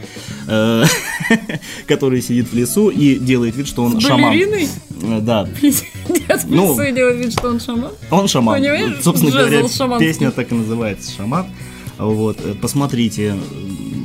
[1.88, 4.32] который сидит в лесу и делает вид, что он шаман.
[4.32, 4.67] балериной?
[5.21, 6.75] Да, в Ну.
[6.75, 7.91] делает вид, что он шаман.
[8.12, 8.60] он шаман.
[8.60, 8.97] Понимаешь?
[9.01, 10.07] Собственно Джезл шаманский.
[10.07, 11.47] песня так и называется «Шаман».
[11.97, 13.37] Вот, э, посмотрите, э,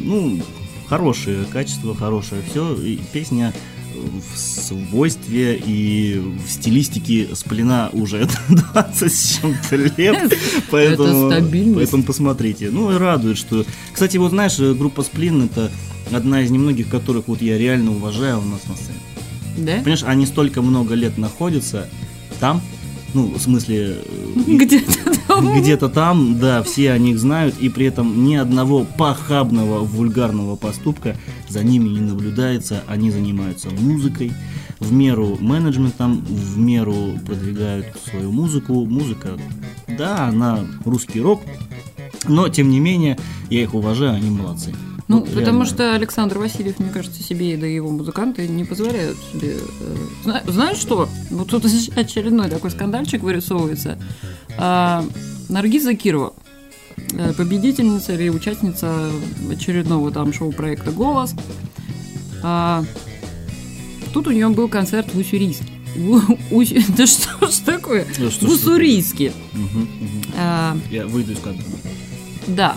[0.05, 0.41] ну,
[0.89, 2.75] хорошее качество, хорошее все.
[2.75, 3.53] И песня
[3.95, 10.35] в свойстве и в стилистике сплена уже 20 с чем-то лет.
[10.71, 11.31] Поэтому,
[11.75, 12.71] поэтому посмотрите.
[12.71, 13.65] Ну и радует, что...
[13.93, 15.71] Кстати, вот знаешь, группа Сплин это
[16.13, 18.99] одна из немногих, которых вот я реально уважаю у нас на сцене.
[19.57, 19.77] Да?
[19.79, 21.89] Понимаешь, они столько много лет находятся
[22.41, 22.61] там,
[23.15, 24.93] ну, в смысле, э, Где-то
[25.27, 25.61] там.
[25.61, 31.17] где-то там, да, все о них знают, и при этом ни одного похабного, вульгарного поступка
[31.49, 32.83] за ними не наблюдается.
[32.87, 34.33] Они занимаются музыкой,
[34.81, 38.85] в меру менеджментом, в меру продвигают свою музыку.
[38.85, 39.39] Музыка,
[39.87, 41.43] да, она русский рок,
[42.29, 43.19] но тем не менее,
[43.51, 44.75] я их уважаю, они молодцы.
[45.07, 45.65] Ну, Вот потому реально.
[45.67, 49.57] что Александр Васильев, мне кажется, себе, да и его музыканты не позволяют себе...
[49.59, 51.09] э, зна- знаешь что?
[51.31, 51.65] Вот тут
[51.97, 53.99] очередной такой скандальчик вырисовывается.
[54.57, 55.05] А,
[55.51, 56.33] Наргиз Закирова,
[57.13, 59.11] э, победительница или участница
[59.51, 61.35] очередного там шоу-проекта «Голос».
[62.43, 62.83] А,
[64.15, 65.67] тут у нее был концерт в Уссурийске.
[66.97, 68.05] Да что ж такое?
[68.19, 69.33] В Уссурийске.
[70.37, 71.63] А, Я выйду из кадра.
[72.47, 72.77] Да.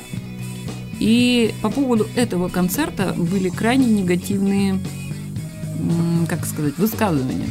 [1.00, 4.80] И по поводу этого концерта были крайне негативные,
[6.28, 7.50] как сказать, высказывания,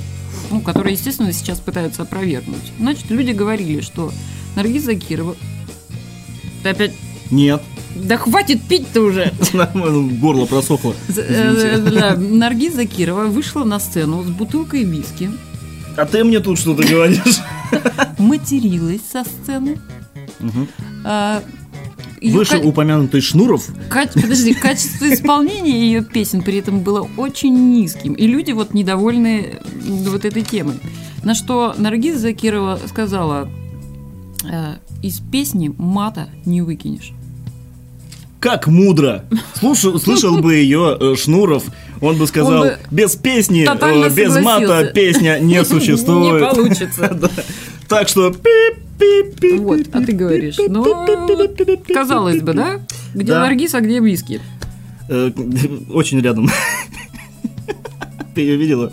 [0.50, 2.72] ну, которые, естественно, сейчас пытаются опровергнуть.
[2.78, 4.12] Значит, люди говорили, что
[4.56, 5.36] Наргиз Закирова...
[6.62, 6.92] Ты опять...
[7.30, 7.62] Нет,
[7.94, 9.32] Да хватит пить-то уже!
[9.52, 10.94] нормально, горло просохло.
[11.16, 15.30] Э, да, Наргиз Закирова вышла на сцену с бутылкой виски,
[15.96, 17.40] А ты мне тут что-то говоришь?
[18.18, 19.78] материлась со сцены.
[22.22, 23.66] Выше ка- упомянутый Шнуров
[24.14, 28.14] Подожди, качество исполнения ее песен при этом было очень низким.
[28.14, 29.54] И люди вот недовольны
[30.08, 30.76] вот этой темой.
[31.22, 33.48] На что Наргиз Закирова сказала,
[34.50, 37.12] «Э, из песни мата не выкинешь.
[38.40, 39.24] Как мудро!
[39.54, 41.64] Слушал, слышал бы ее э, Шнуров,
[42.00, 46.42] он бы сказал, Он бы без песни, э, без мата песня не существует.
[46.42, 47.18] Не получится.
[47.88, 47.98] Да.
[47.98, 48.34] Так что.
[49.58, 50.84] Вот, а ты говоришь, ну,
[51.92, 52.80] казалось бы, да?
[53.14, 53.40] Где Да.
[53.40, 54.40] Наргиз, а где виски?
[55.08, 56.48] Очень рядом.
[58.34, 58.92] Ты ее видела?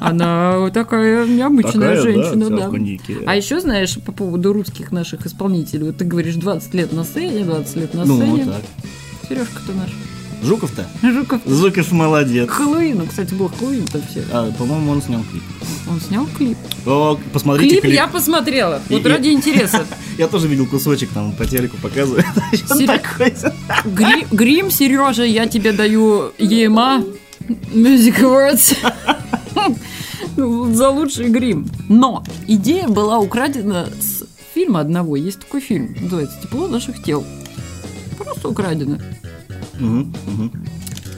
[0.00, 2.68] Она вот такая необычная Такая, да, женщина, да.
[2.68, 3.18] коньяке.
[3.24, 7.44] А еще, знаешь, по поводу русских наших исполнителей, вот ты говоришь 20 лет на сцене,
[7.44, 8.44] 20 лет на Ну, сцене.
[8.46, 8.62] так.
[9.28, 9.90] Сережка-то наш.
[10.42, 10.86] Жуков-то?
[11.02, 11.40] Жуков.
[11.46, 12.48] Жуков молодец.
[12.50, 14.24] Хэллоуину, кстати, был Хэллоуин-то все.
[14.32, 15.42] А, по-моему, он снял клип.
[15.88, 16.58] Он снял клип.
[16.86, 17.94] О, посмотрите Клип клип.
[17.94, 18.80] я посмотрела.
[18.88, 19.84] Вот И- ради интереса.
[20.18, 22.26] Я тоже видел кусочек, там по телеку показывают.
[24.30, 27.04] Грим, Сережа, я тебе даю ЕМА.
[27.72, 28.76] Music Awards.
[30.74, 31.68] За лучший грим.
[31.88, 34.24] Но идея была украдена с
[34.54, 35.16] фильма одного.
[35.16, 37.24] Есть такой фильм, называется «Тепло наших тел».
[38.18, 38.98] Просто украдено.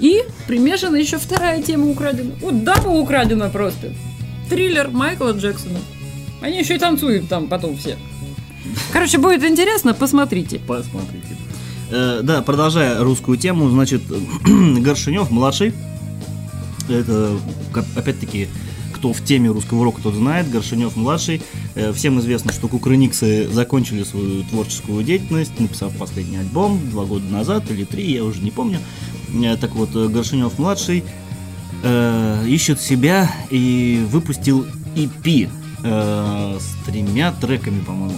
[0.01, 2.33] И примешана еще вторая тема украдена.
[2.53, 3.93] Дабл украдена просто.
[4.51, 5.79] Триллер Майкла Джексона.
[6.43, 7.97] Они еще и танцуют там потом все.
[8.93, 10.59] Короче, будет интересно, посмотрите.
[10.59, 11.37] Посмотрите.
[11.91, 14.03] Э, да, продолжая русскую тему, значит,
[14.45, 15.73] Горшинев младший.
[16.89, 17.39] Это,
[17.97, 18.49] опять-таки,
[19.05, 20.51] кто в теме русского рока, тот знает.
[20.51, 21.43] Горшинев младший.
[21.75, 27.71] Э, всем известно, что Кукрыниксы закончили свою творческую деятельность, написав последний альбом два года назад
[27.71, 28.79] или три, я уже не помню.
[29.35, 31.05] Э, так вот, э, Горшинев младший
[31.83, 35.51] э, ищет себя и выпустил EP
[35.83, 38.17] э, с тремя треками, по-моему.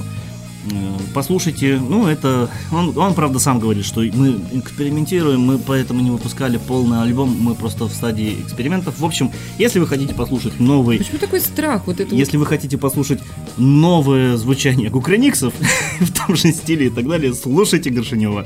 [1.14, 6.59] Послушайте, ну это, он, он правда сам говорит, что мы экспериментируем, мы поэтому не выпускали
[6.59, 8.98] полный альбом, мы просто в стадии экспериментов.
[8.98, 11.87] В общем, если вы хотите послушать новый, Почему такой страх?
[11.87, 13.20] Вот это вот- если вы хотите послушать
[13.57, 15.55] новое звучание Кукрыниксов
[16.00, 18.44] в том же стиле и так далее, слушайте Горшинева.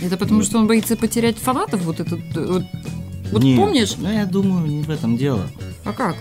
[0.00, 1.82] Это потому, что он боится потерять фанатов?
[1.82, 2.20] Вот этот...
[2.36, 2.64] э, Вот,
[3.32, 3.94] вот Нет, помнишь?
[3.98, 5.48] Ну, я думаю, не в этом дело.
[5.84, 6.16] А как?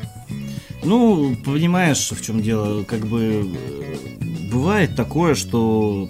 [0.84, 4.17] Ну, понимаешь, в чем дело, как бы э,
[4.52, 6.10] бывает такое, что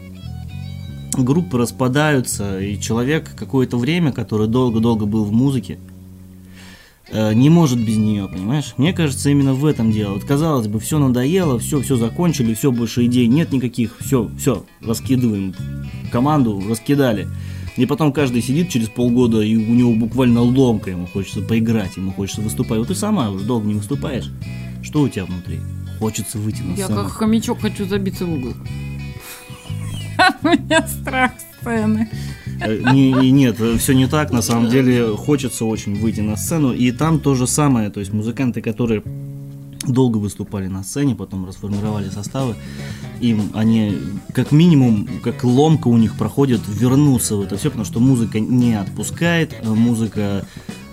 [1.17, 5.79] группы распадаются, и человек какое-то время, который долго-долго был в музыке,
[7.09, 8.73] э, не может без нее, понимаешь?
[8.77, 10.13] Мне кажется, именно в этом дело.
[10.13, 14.65] Вот казалось бы, все надоело, все, все закончили, все, больше идей нет никаких, все, все,
[14.81, 15.53] раскидываем
[16.11, 17.27] команду, раскидали.
[17.75, 22.11] И потом каждый сидит через полгода, и у него буквально ломка, ему хочется поиграть, ему
[22.11, 22.79] хочется выступать.
[22.79, 24.31] Вот ты сама уже долго не выступаешь.
[24.81, 25.59] Что у тебя внутри?
[25.99, 28.53] Хочется выйти на Я как хомячок хочу забиться в угол.
[30.43, 31.31] У меня страх
[31.61, 32.09] сцены.
[32.61, 34.31] Э, не- не- нет, все не так.
[34.31, 36.71] На самом деле хочется очень выйти на сцену.
[36.73, 37.89] И там то же самое.
[37.89, 39.03] То есть музыканты, которые
[39.87, 42.55] долго выступали на сцене, потом расформировали составы.
[43.21, 43.97] Им они,
[44.33, 48.73] как минимум, как ломка у них проходит, вернуться в это все, потому что музыка не
[48.79, 50.45] отпускает, э, музыка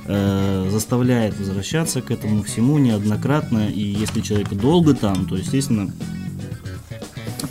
[0.06, 5.90] э, заставляет возвращаться к этому всему неоднократно, и если человек долго там, то, естественно,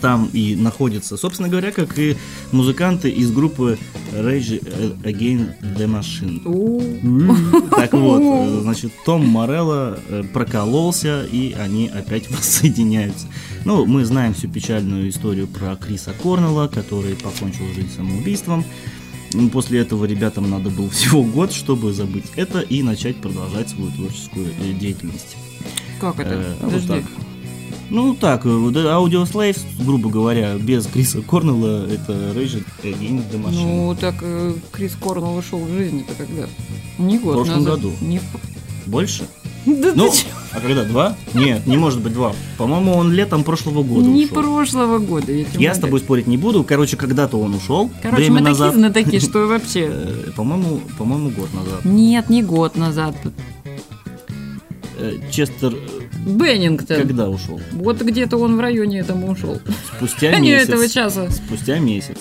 [0.04, 1.16] там и находится.
[1.16, 2.18] Собственно говоря, как и
[2.52, 3.78] музыканты из группы
[4.12, 4.62] Rage
[5.04, 6.42] Against the Machine.
[7.70, 13.28] Так вот, э, значит, Том Морелло э, прокололся, и они опять воссоединяются.
[13.66, 18.66] Ну, мы знаем всю печальную историю про Криса Корнелла, который покончил жизнь самоубийством.
[19.34, 23.92] М, После этого ребятам надо был всего год, чтобы забыть это и начать продолжать свою
[23.92, 25.36] творческую э, деятельность.
[26.00, 26.34] Как это?
[26.34, 27.04] Э, вот так.
[27.90, 33.44] Ну так, э, э, Audio Slaves, грубо говоря, без Криса Корнелла, это Rage Against the
[33.44, 33.52] Machine.
[33.66, 34.16] Ну, так
[34.72, 36.48] Крис Корнелл вышел в жизни-то когда?
[36.98, 37.76] Не год прошлом назад.
[37.82, 37.94] году.
[38.02, 39.24] Не в- Больше?
[39.66, 40.12] Да Ну,
[40.52, 41.16] а когда, два?
[41.34, 42.34] Нет, не может быть два.
[42.58, 44.36] По-моему, он летом прошлого года Не ушел.
[44.42, 45.32] прошлого года.
[45.32, 46.64] Я, Я с тобой спорить не буду.
[46.64, 47.90] Короче, когда-то он ушел.
[48.02, 48.74] Короче, время мы назад.
[48.74, 49.90] такие знатоки, что вообще...
[49.94, 51.86] Э, По-моему, по-моему, год назад.
[51.86, 53.16] Нет, не год назад.
[54.98, 56.98] Э, Честер э, Беннингтон.
[57.02, 57.60] когда ушел?
[57.72, 59.60] Вот где-то он в районе этому ушел.
[59.98, 60.70] Спустя Не месяц.
[60.70, 61.30] этого часа.
[61.32, 62.18] Спустя месяц.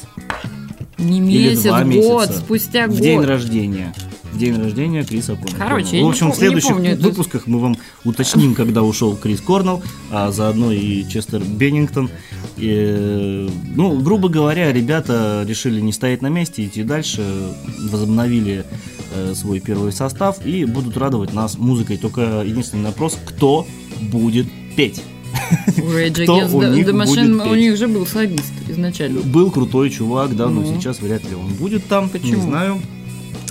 [0.99, 2.33] Не месяц, год, месяца.
[2.39, 3.01] спустя В год.
[3.01, 3.93] день рождения.
[4.33, 5.59] День рождения Криса Корнелла.
[5.59, 8.83] Короче, я в не общем, пом- в следующих не помню выпусках мы вам уточним, когда
[8.83, 12.11] ушел Крис Корнелл, а заодно и Честер Беннингтон.
[12.57, 17.23] И, ну, грубо говоря, ребята решили не стоять на месте, идти дальше,
[17.91, 18.65] возобновили
[19.15, 21.97] э, свой первый состав и будут радовать нас музыкой.
[21.99, 23.67] Только единственный вопрос, кто
[24.01, 25.03] будет петь?
[25.79, 29.21] У Rage Кто Against у них the Machine будет у них же был солист изначально.
[29.21, 30.67] Был крутой чувак, да, но Ну.
[30.75, 32.43] сейчас вряд ли он будет там, не Почему?
[32.43, 32.81] знаю.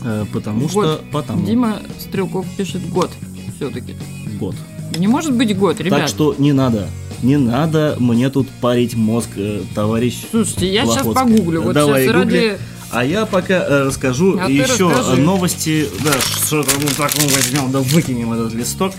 [0.04, 0.72] Э, Потому Год.
[0.72, 1.02] что...
[1.12, 1.46] Потому.
[1.46, 3.12] Дима Стрелков пишет год
[3.56, 3.96] все-таки.
[4.40, 4.56] Год.
[4.98, 6.00] Не может быть год, ребят.
[6.00, 6.88] Так что не надо.
[7.22, 10.24] Не надо мне тут парить мозг, э, товарищ.
[10.32, 11.38] Слушайте, я сейчас Плохотская.
[11.38, 11.62] погуглю.
[11.62, 12.38] Вот Давай, сейчас гугли.
[12.50, 12.58] ради...
[12.92, 15.22] А я пока э, расскажу А еще расскажи.
[15.22, 15.88] новости.
[16.04, 18.94] Да, что там вот так мы возьмем, да выкинем этот листок.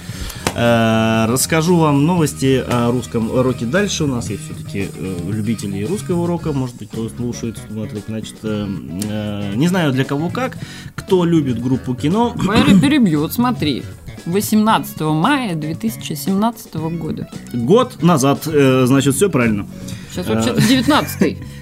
[0.54, 4.04] Э, расскажу вам новости о русском роке дальше.
[4.04, 4.88] У нас есть все-таки
[5.28, 8.04] любители русского рока, может быть, кто слушает, смотрит.
[8.08, 8.66] Значит, э,
[9.04, 10.56] э, не знаю для кого как.
[10.94, 13.82] Кто любит группу кино, Валя перебью, вот смотри.
[14.24, 17.28] 18 мая 2017 года.
[17.52, 19.66] год назад, э, значит, все правильно.
[20.12, 21.38] Сейчас вообще-то 19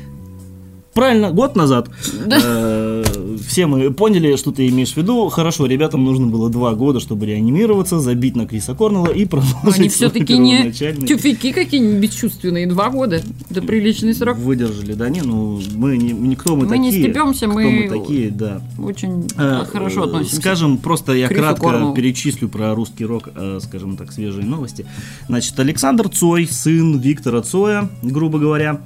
[0.94, 1.88] Правильно, год назад.
[2.42, 3.04] Э,
[3.46, 5.28] Все мы поняли, что ты имеешь в виду.
[5.28, 9.88] Хорошо, ребятам нужно было два года, чтобы реанимироваться, забить на Криса Корнелла и продолжить Они
[9.88, 12.66] все-таки не тюфяки какие-нибудь бесчувственные.
[12.66, 13.22] Два года.
[13.50, 14.36] Это приличный срок.
[14.38, 17.04] Выдержали, да, не, ну, мы не, никто мы Мы не такие.
[17.04, 18.60] стебемся, кто мы- мы такие, да.
[18.78, 20.36] Очень Э, хорошо относимся.
[20.36, 21.94] Скажем, просто я Крису кратко Корнеллу.
[21.94, 24.84] перечислю про русский рок, э, скажем так, свежие новости.
[25.28, 28.80] Значит, Александр Цой, сын Виктора Цоя, грубо говоря,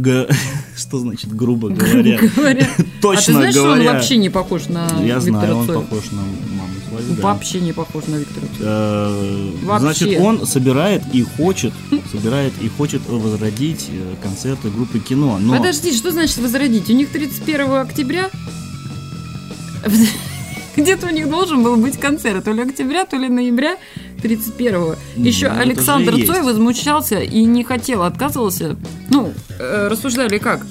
[0.00, 0.28] г-
[0.76, 2.18] что значит грубо говоря?
[2.36, 2.68] Говоря.
[3.02, 3.92] Точно а ты знаешь, что он говоря.
[3.94, 5.78] вообще не похож на Я Виктора знаю, он Цоя?
[5.80, 7.14] похож на маму свою.
[7.16, 7.22] да.
[7.22, 8.68] Вообще не похож на Виктора Цоя.
[8.68, 9.78] Э.
[9.80, 11.72] Значит, он собирает и хочет,
[12.12, 15.38] собирает и хочет возродить э, концерты группы кино.
[15.40, 16.88] Но Подожди, что значит возродить?
[16.90, 18.30] У них 31 октября
[20.76, 22.44] где-то у них должен был быть концерт.
[22.44, 23.76] То ли октября, то ли ноября
[24.22, 24.96] 31-го.
[25.16, 26.14] Ну, Еще Александр.
[26.26, 28.76] Цой возмущался и не хотел, отказывался.
[29.10, 30.66] Ну, э, рассуждали как?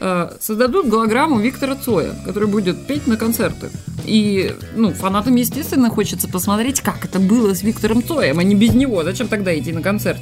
[0.00, 3.70] Э, создадут голограмму Виктора Цоя, который будет петь на концертах.
[4.04, 8.74] И, ну, фанатам, естественно, хочется посмотреть, как это было с Виктором Цоем, а не без
[8.74, 9.02] него.
[9.02, 10.20] Зачем тогда идти на концерт?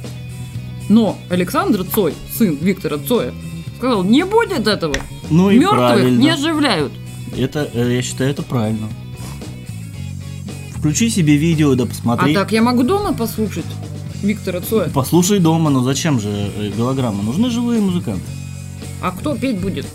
[0.89, 3.33] Но Александр Цой, сын Виктора Цоя,
[3.77, 4.95] сказал, не будет этого.
[5.29, 6.17] ну и Мертвых правильно.
[6.19, 6.91] не оживляют.
[7.37, 8.87] Это, э, я считаю, это правильно.
[10.77, 12.31] Включи себе видео, да посмотри.
[12.33, 13.65] А так я могу дома послушать
[14.21, 14.89] Виктора Цоя.
[14.93, 17.23] Послушай дома, но зачем же э, голограмма?
[17.23, 18.25] Нужны живые музыканты.
[19.01, 19.85] А кто петь будет?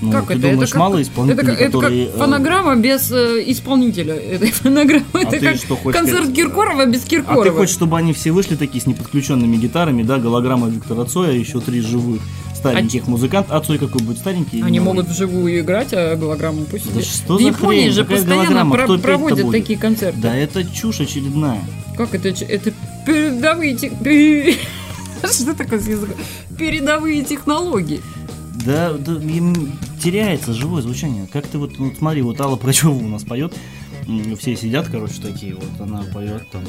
[0.00, 0.42] Ну, как ты это?
[0.42, 2.06] думаешь, это как, мало это, исполнителей, это которые...
[2.06, 5.04] как э, фонограмма без э, исполнителя этой фонограммы.
[5.12, 6.36] А это как что хочешь концерт сказать?
[6.36, 7.44] Киркорова без А Киркорова.
[7.44, 11.60] ты хочешь, чтобы они все вышли такие с неподключенными гитарами, да, голограмма Виктора Цоя, еще
[11.60, 12.20] три живых
[12.62, 13.52] стареньких музыкантов.
[13.52, 14.62] А Цой какой будет старенький?
[14.62, 17.92] Они могут вживую играть, а голограмму пусть Да что В за Японии хрень?
[17.92, 20.20] же Какая постоянно про- проводят такие концерты.
[20.20, 21.60] Да это чушь очередная.
[21.96, 22.28] Как это?
[22.28, 22.72] Это
[23.06, 24.56] передовые...
[25.24, 26.16] Что такое с языком?
[26.58, 28.00] Передовые технологии.
[28.64, 31.28] Да, да, им теряется живое звучание.
[31.32, 33.52] Как ты вот, вот смотри, вот Алла Пугачева у нас поет,
[34.38, 36.62] все сидят, короче, такие, вот она поет там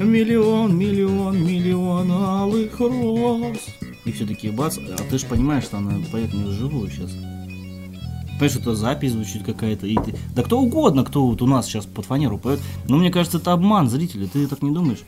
[0.00, 3.58] миллион, миллион, миллион алых роз.
[4.04, 7.10] И все такие бац, а ты же понимаешь, что она поет не вживую сейчас.
[8.38, 9.86] Понимаешь, это запись звучит какая-то.
[9.86, 10.14] И ты...
[10.34, 12.60] Да кто угодно, кто вот у нас сейчас под фанеру поет.
[12.88, 14.26] Но мне кажется, это обман зрителя.
[14.30, 14.98] Ты так не думаешь?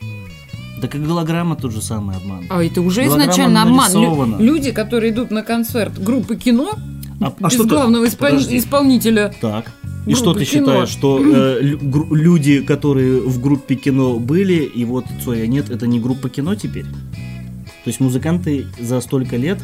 [0.81, 2.45] Так и голограмма тот же самый обман.
[2.49, 3.91] А это уже изначально обман.
[3.93, 6.71] Лю- люди, которые идут на концерт группы кино,
[7.19, 8.57] А, а без что ты- главного испол- Подожди.
[8.57, 9.33] исполнителя.
[9.41, 9.71] Так.
[10.07, 10.65] И что ты кино.
[10.65, 15.99] считаешь, что э, люди, которые в группе кино были, и вот Цоя нет, это не
[15.99, 16.85] группа кино теперь?
[16.85, 19.59] То есть музыканты за столько лет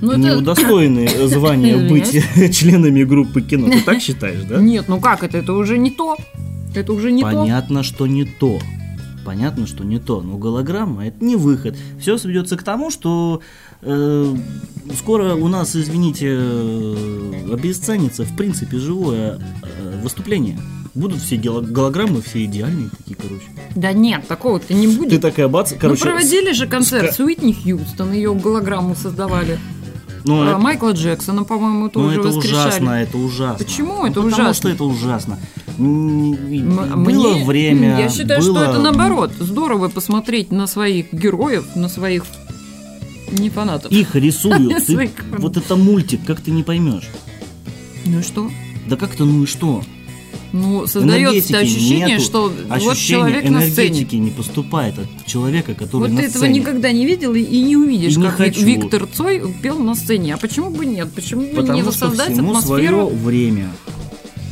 [0.00, 2.10] Ну, не это- удостоены звания быть
[2.56, 3.68] членами группы кино.
[3.70, 4.60] Ты так считаешь, да?
[4.60, 5.38] Нет, ну как это?
[5.38, 6.16] Это уже не то.
[6.74, 7.28] Это уже не то.
[7.30, 8.58] Понятно, что не то.
[9.24, 10.20] Понятно, что не то.
[10.20, 11.76] Но голограмма это не выход.
[11.98, 13.40] Все сведется к тому, что
[13.82, 20.58] скоро у нас, извините, э, обесценится в принципе живое э, выступление.
[20.94, 23.44] Будут все голограммы, все идеальные такие, короче.
[23.74, 25.10] Да нет, такого-то не будет.
[25.10, 26.04] Ты такая бац, короче.
[26.04, 29.58] ну, проводили же концерт с Уитни Хьюстон, ее голограмму создавали.
[30.24, 32.68] Ну, А это- Майкла Джексона, по-моему, ну, тоже это воскрешали.
[32.68, 33.64] ужасно, это ужасно.
[33.64, 34.54] Почему Ну, это Потому ужасно?
[34.54, 35.38] что это ужасно.
[35.78, 36.32] М-
[37.04, 37.98] Было мне- время.
[38.00, 39.32] Я считаю, было- что это наоборот.
[39.38, 42.24] Здорово посмотреть на своих героев, на своих
[43.32, 43.90] не фанатов.
[43.92, 44.86] Их рисуют.
[44.86, 47.08] Ты- вот это мультик, как ты не поймешь.
[48.04, 48.50] Ну и что?
[48.88, 49.82] Да как-то, ну и что?
[50.52, 51.18] Ну, создается
[51.52, 52.22] Энергетики ощущение, нету.
[52.24, 53.88] что вот Ощущение человек на сцене.
[53.88, 56.60] энергетики не поступает от человека, который Вот на ты этого сцене.
[56.60, 58.60] никогда не видел и, и не увидишь, И не как Ви- хочу.
[58.64, 60.34] Виктор Цой пел на сцене.
[60.34, 61.12] А почему бы нет?
[61.12, 63.08] Почему бы не Потому что воссоздать всему свое атмосферу?
[63.24, 63.68] время.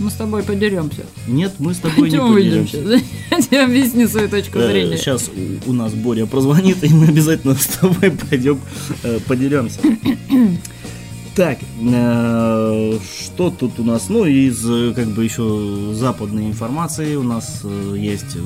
[0.00, 1.02] Мы с тобой подеремся.
[1.28, 2.76] Нет, мы с тобой не Пойдем поделимся.
[2.82, 3.02] сейчас.
[3.30, 4.96] Я тебе объясню свою точку зрения.
[4.96, 5.30] Сейчас
[5.66, 8.60] у, нас Боря прозвонит, и мы обязательно с тобой пойдем
[9.02, 9.80] э, подеремся.
[11.36, 14.08] Так, э, что тут у нас?
[14.08, 18.36] Ну, из э, как бы еще западной информации у нас э, есть.
[18.36, 18.40] э,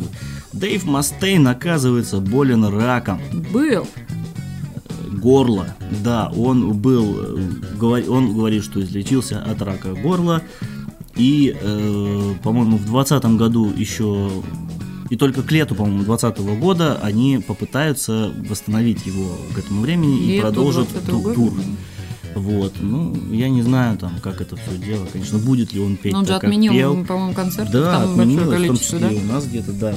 [0.55, 3.21] Дэйв Мастейн, оказывается, болен раком.
[3.53, 3.87] Был.
[5.13, 5.77] горла.
[6.03, 7.39] Да, он был, э,
[7.79, 10.41] говор- он говорит, что излечился от рака горла.
[11.19, 14.31] И, э, по-моему, в 2020 году еще,
[15.11, 20.27] и только к лету, по-моему, 2020 года они попытаются восстановить его к этому времени и
[20.37, 21.35] Лету продолжат 2020 ту- года?
[21.35, 21.53] тур.
[22.35, 26.13] Вот, ну, я не знаю там, как это все дело, конечно, будет ли он петь
[26.13, 27.05] Но он же отменил, пел.
[27.05, 27.71] по-моему, концерт.
[27.73, 29.11] Да, отменил, в том числе да?
[29.11, 29.95] и у нас где-то, да.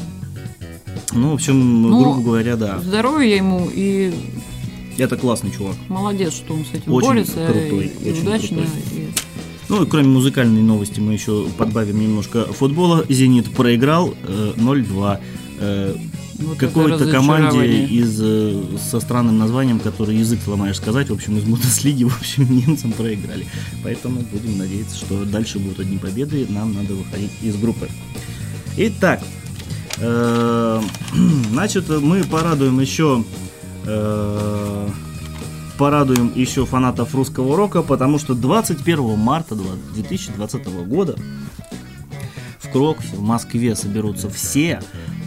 [1.14, 2.80] Ну, в общем, Ну, грубо говоря, да.
[2.80, 4.12] Здоровья ему и
[4.98, 5.76] Это классный чувак.
[5.88, 7.34] молодец, что он с этим Очень борется.
[7.46, 8.58] крутой, и, и очень удачно.
[8.62, 8.66] крутой.
[8.96, 9.31] и-
[9.72, 13.06] Ну и кроме музыкальной новости мы еще подбавим немножко футбола.
[13.08, 15.20] Зенит проиграл э, 0-2
[15.60, 15.96] э,
[16.40, 21.10] вот это какой-то команде из э, со странным названием, который язык сломаешь сказать.
[21.10, 23.48] В общем, из Бундеслиги, в общем, немцам проиграли.
[23.82, 26.46] Поэтому будем надеяться, что дальше будут одни победы.
[26.50, 27.88] Нам надо выходить из группы.
[28.76, 29.24] Итак,
[30.00, 30.82] э,
[31.50, 33.24] значит, мы порадуем еще
[33.86, 34.90] э,
[35.86, 39.56] порадуем еще фанатов русского рока, потому что 21 марта
[39.96, 41.16] 2020 года
[42.60, 44.80] в Кроксе, в Москве соберутся все,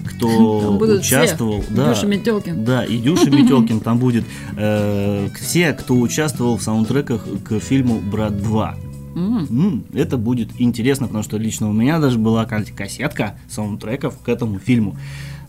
[0.07, 1.61] кто участвовал.
[1.63, 1.73] все.
[1.75, 2.65] да, Дюша Метелкин.
[2.65, 4.25] да, и Дюша Метелкин там будет.
[4.57, 8.75] э, все, кто участвовал в саундтреках к фильму «Брат 2».
[9.17, 9.47] М.
[9.51, 14.61] М, Это будет интересно, потому что лично у меня даже была кассетка саундтреков к этому
[14.61, 14.97] фильму.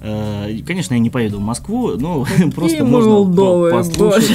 [0.02, 2.26] Э, Конечно, я не поеду в Москву, но
[2.56, 4.32] просто можно послушать.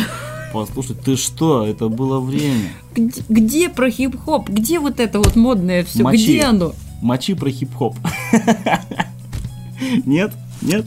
[0.53, 0.67] Боже.
[0.67, 2.71] Послушать, ты что, это было время.
[2.95, 4.49] Где, где про хип-хоп?
[4.49, 6.03] Где вот это вот модное все?
[6.03, 6.25] Мочи.
[6.25, 6.73] Где оно?
[7.03, 7.97] Мочи про хип-хоп.
[10.07, 10.33] Нет?
[10.63, 10.87] Нет?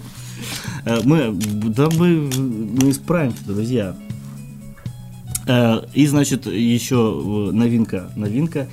[0.85, 3.95] Э, Мы, да мы, мы исправимся, друзья.
[5.47, 6.95] Э, И, значит, еще
[7.49, 8.67] э, новинка, новинка.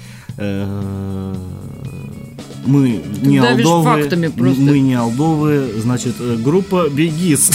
[2.67, 7.51] Мы не алдовые, мы не алдовые, значит, э, группа Бигис.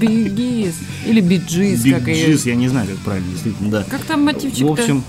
[0.00, 0.76] Бигис.
[1.06, 2.34] Или биджис, как ее.
[2.44, 3.84] Я не знаю, как правильно, действительно, да.
[3.88, 5.04] Как там мотивчик В общем,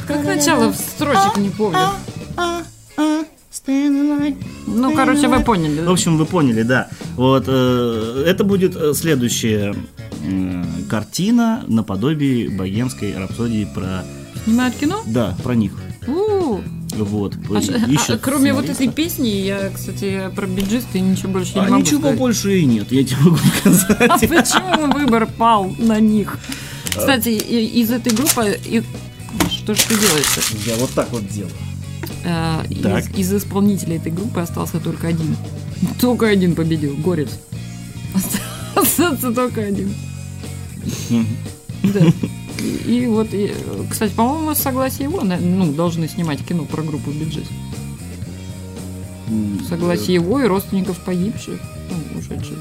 [0.07, 1.79] Как начало строчек не помню.
[4.67, 5.81] Ну, короче, вы поняли.
[5.81, 6.87] В общем, вы поняли, да.
[7.15, 9.75] Вот э, это будет э, следующая
[10.27, 14.03] э, картина наподобие богемской рапсодии про,
[14.43, 15.01] Снимают кино?
[15.05, 15.73] да, про них.
[16.07, 16.59] У,
[16.95, 17.35] Вот.
[17.53, 21.59] а ш- а, Ищут кроме вот этой песни, я, кстати, про биджисты ничего больше не
[21.61, 22.17] А могу ничего сказать.
[22.19, 24.21] больше и нет, я тебе могу А сказать.
[24.29, 26.37] почему выбор пал на них?
[26.89, 28.59] Кстати, и- из этой группы...
[29.49, 31.51] Что ж ты делаешь Я вот так вот делаю.
[32.23, 33.09] Так.
[33.17, 35.35] из, из исполнителей этой группы остался только один.
[35.99, 37.29] Только один победил, Горец.
[38.75, 39.93] Остался только один.
[41.83, 42.01] Да.
[42.59, 46.81] И, и вот, и, э, кстати, по-моему, с согласия его, ну, должны снимать кино про
[46.81, 47.45] группу Биджис.
[49.69, 51.59] Согласие его и родственников погибших,
[51.91, 52.57] ну, ушедших.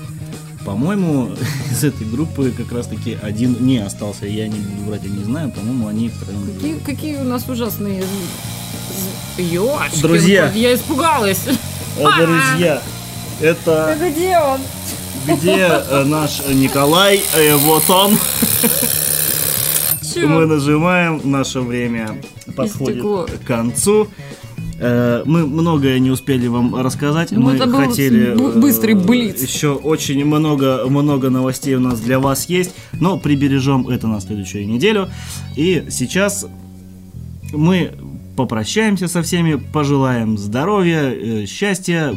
[0.66, 1.30] По-моему,
[1.70, 4.26] из этой группы как раз-таки один не остался.
[4.26, 5.50] Я не буду врать, я не знаю.
[5.52, 6.52] По-моему, они втроем.
[6.54, 8.04] Какие, какие у нас ужасные
[9.38, 10.50] Ёшкин Друзья.
[10.54, 11.40] я испугалась.
[11.98, 12.82] Э, Друзья,
[13.40, 14.60] это Где он?
[15.26, 17.20] Где э, наш Николай?
[17.34, 18.16] Э, Вот он.
[20.16, 22.20] Мы нажимаем, наше время
[22.54, 24.08] подходит к концу.
[24.78, 27.32] Э, Мы многое не успели вам рассказать.
[27.32, 29.42] Ну, Мы это был хотели э, быстрый блиц.
[29.42, 34.66] Еще очень много, много новостей у нас для вас есть, но прибережем это на следующую
[34.66, 35.08] неделю.
[35.54, 36.46] И сейчас
[37.52, 37.92] мы
[38.36, 42.14] попрощаемся со всеми, пожелаем здоровья, э, счастья.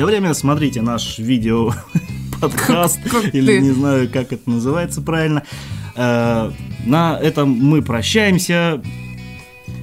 [0.00, 1.72] Все время смотрите наш видео
[2.40, 3.60] подкаст Как или ты.
[3.60, 5.42] не знаю, как это называется правильно.
[5.94, 6.50] Э,
[6.86, 8.80] На этом мы прощаемся.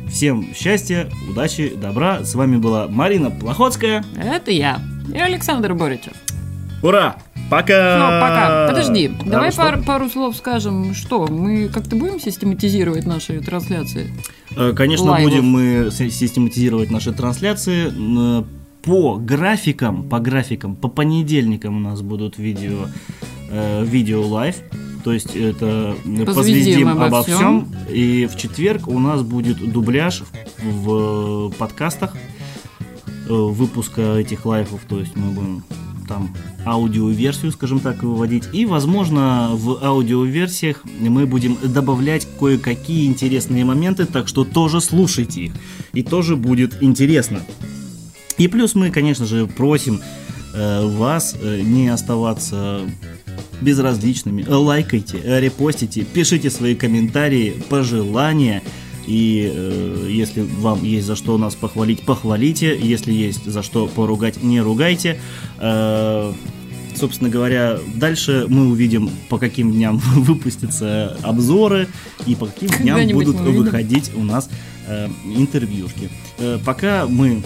[0.09, 2.23] Всем счастья, удачи, добра.
[2.23, 4.03] С вами была Марина Плохотская.
[4.17, 4.81] Это я.
[5.13, 6.13] И Александр Боричев.
[6.81, 7.17] Ура!
[7.51, 7.97] Пока!
[7.99, 8.67] Ну, пока.
[8.69, 9.61] Подожди, Да, давай что?
[9.61, 10.95] пар- пару слов скажем.
[10.95, 14.11] Что, мы как-то будем систематизировать наши трансляции?
[14.55, 15.29] Э, Конечно, лайвов.
[15.31, 17.91] будем мы систематизировать наши трансляции.
[18.87, 22.87] По графикам, по графикам, по понедельникам у нас будут видео,
[23.49, 24.55] э, видео live.
[25.03, 27.35] То есть это э, Позвездим позвездим обо обо всем.
[27.35, 27.67] всем.
[27.89, 30.23] И в четверг у нас будет дубляж
[30.63, 32.15] в, в подкастах
[33.27, 34.79] э, выпуска этих live ов.
[34.87, 35.65] То есть мы будем
[36.07, 36.33] там
[36.65, 38.45] аудиоверсию, скажем так, выводить.
[38.53, 45.51] И, возможно, в аудиоверсиях мы будем добавлять кое-какие интересные моменты, так что тоже слушайте их.
[45.91, 47.41] И тоже будет интересно.
[48.37, 50.01] И плюс мы, конечно же, просим
[50.53, 52.81] э, вас э, не оставаться
[53.61, 54.45] безразличными.
[54.47, 58.61] Э, Лайкайте, э, репостите, пишите свои комментарии, пожелания.
[59.07, 62.77] И э, если вам есть за что нас похвалить, похвалите.
[62.77, 65.19] Если есть за что поругать, не ругайте.
[65.59, 66.33] Э,
[66.95, 71.87] собственно говоря, дальше мы увидим, по каким дням выпустятся обзоры
[72.25, 74.49] и по каким дням будут выходить у нас
[74.87, 76.09] э, интервьюшки.
[76.39, 77.43] Э, пока мы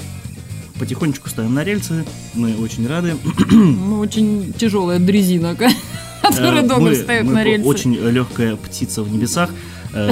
[0.82, 2.03] потихонечку ставим на рельсы,
[2.34, 3.15] мы очень рады.
[3.51, 5.55] Мы очень тяжелая дрезина,
[6.23, 7.67] которая долго мы на рельсы.
[7.67, 9.51] Очень легкая птица в небесах.
[9.93, 10.11] Э,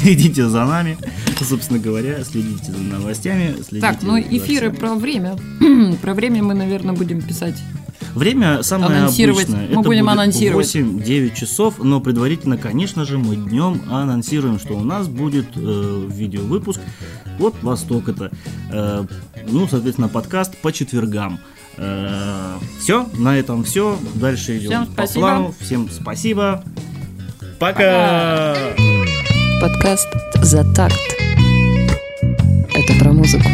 [0.00, 0.96] Следите за нами,
[1.42, 3.54] собственно говоря, следите за новостями.
[3.56, 5.36] следите Так, ну эфиры про время.
[6.02, 7.56] про время мы, наверное, будем писать.
[8.14, 9.60] Время самое обычное.
[9.60, 10.66] Мы Это будем будет анонсировать.
[10.74, 16.80] 8-9 часов, но предварительно, конечно же, мы днем анонсируем, что у нас будет э, видеовыпуск
[17.38, 18.30] от Востока-то.
[18.72, 19.04] Э,
[19.48, 21.38] ну, соответственно, подкаст по четвергам.
[22.80, 23.98] все, на этом все.
[24.14, 25.20] Дальше идем Всем по спасибо.
[25.20, 25.54] плану.
[25.60, 26.64] Всем спасибо.
[27.58, 28.54] Пока!
[29.60, 30.08] Подкаст
[30.42, 30.98] «За такт».
[32.74, 33.48] Это про музыку.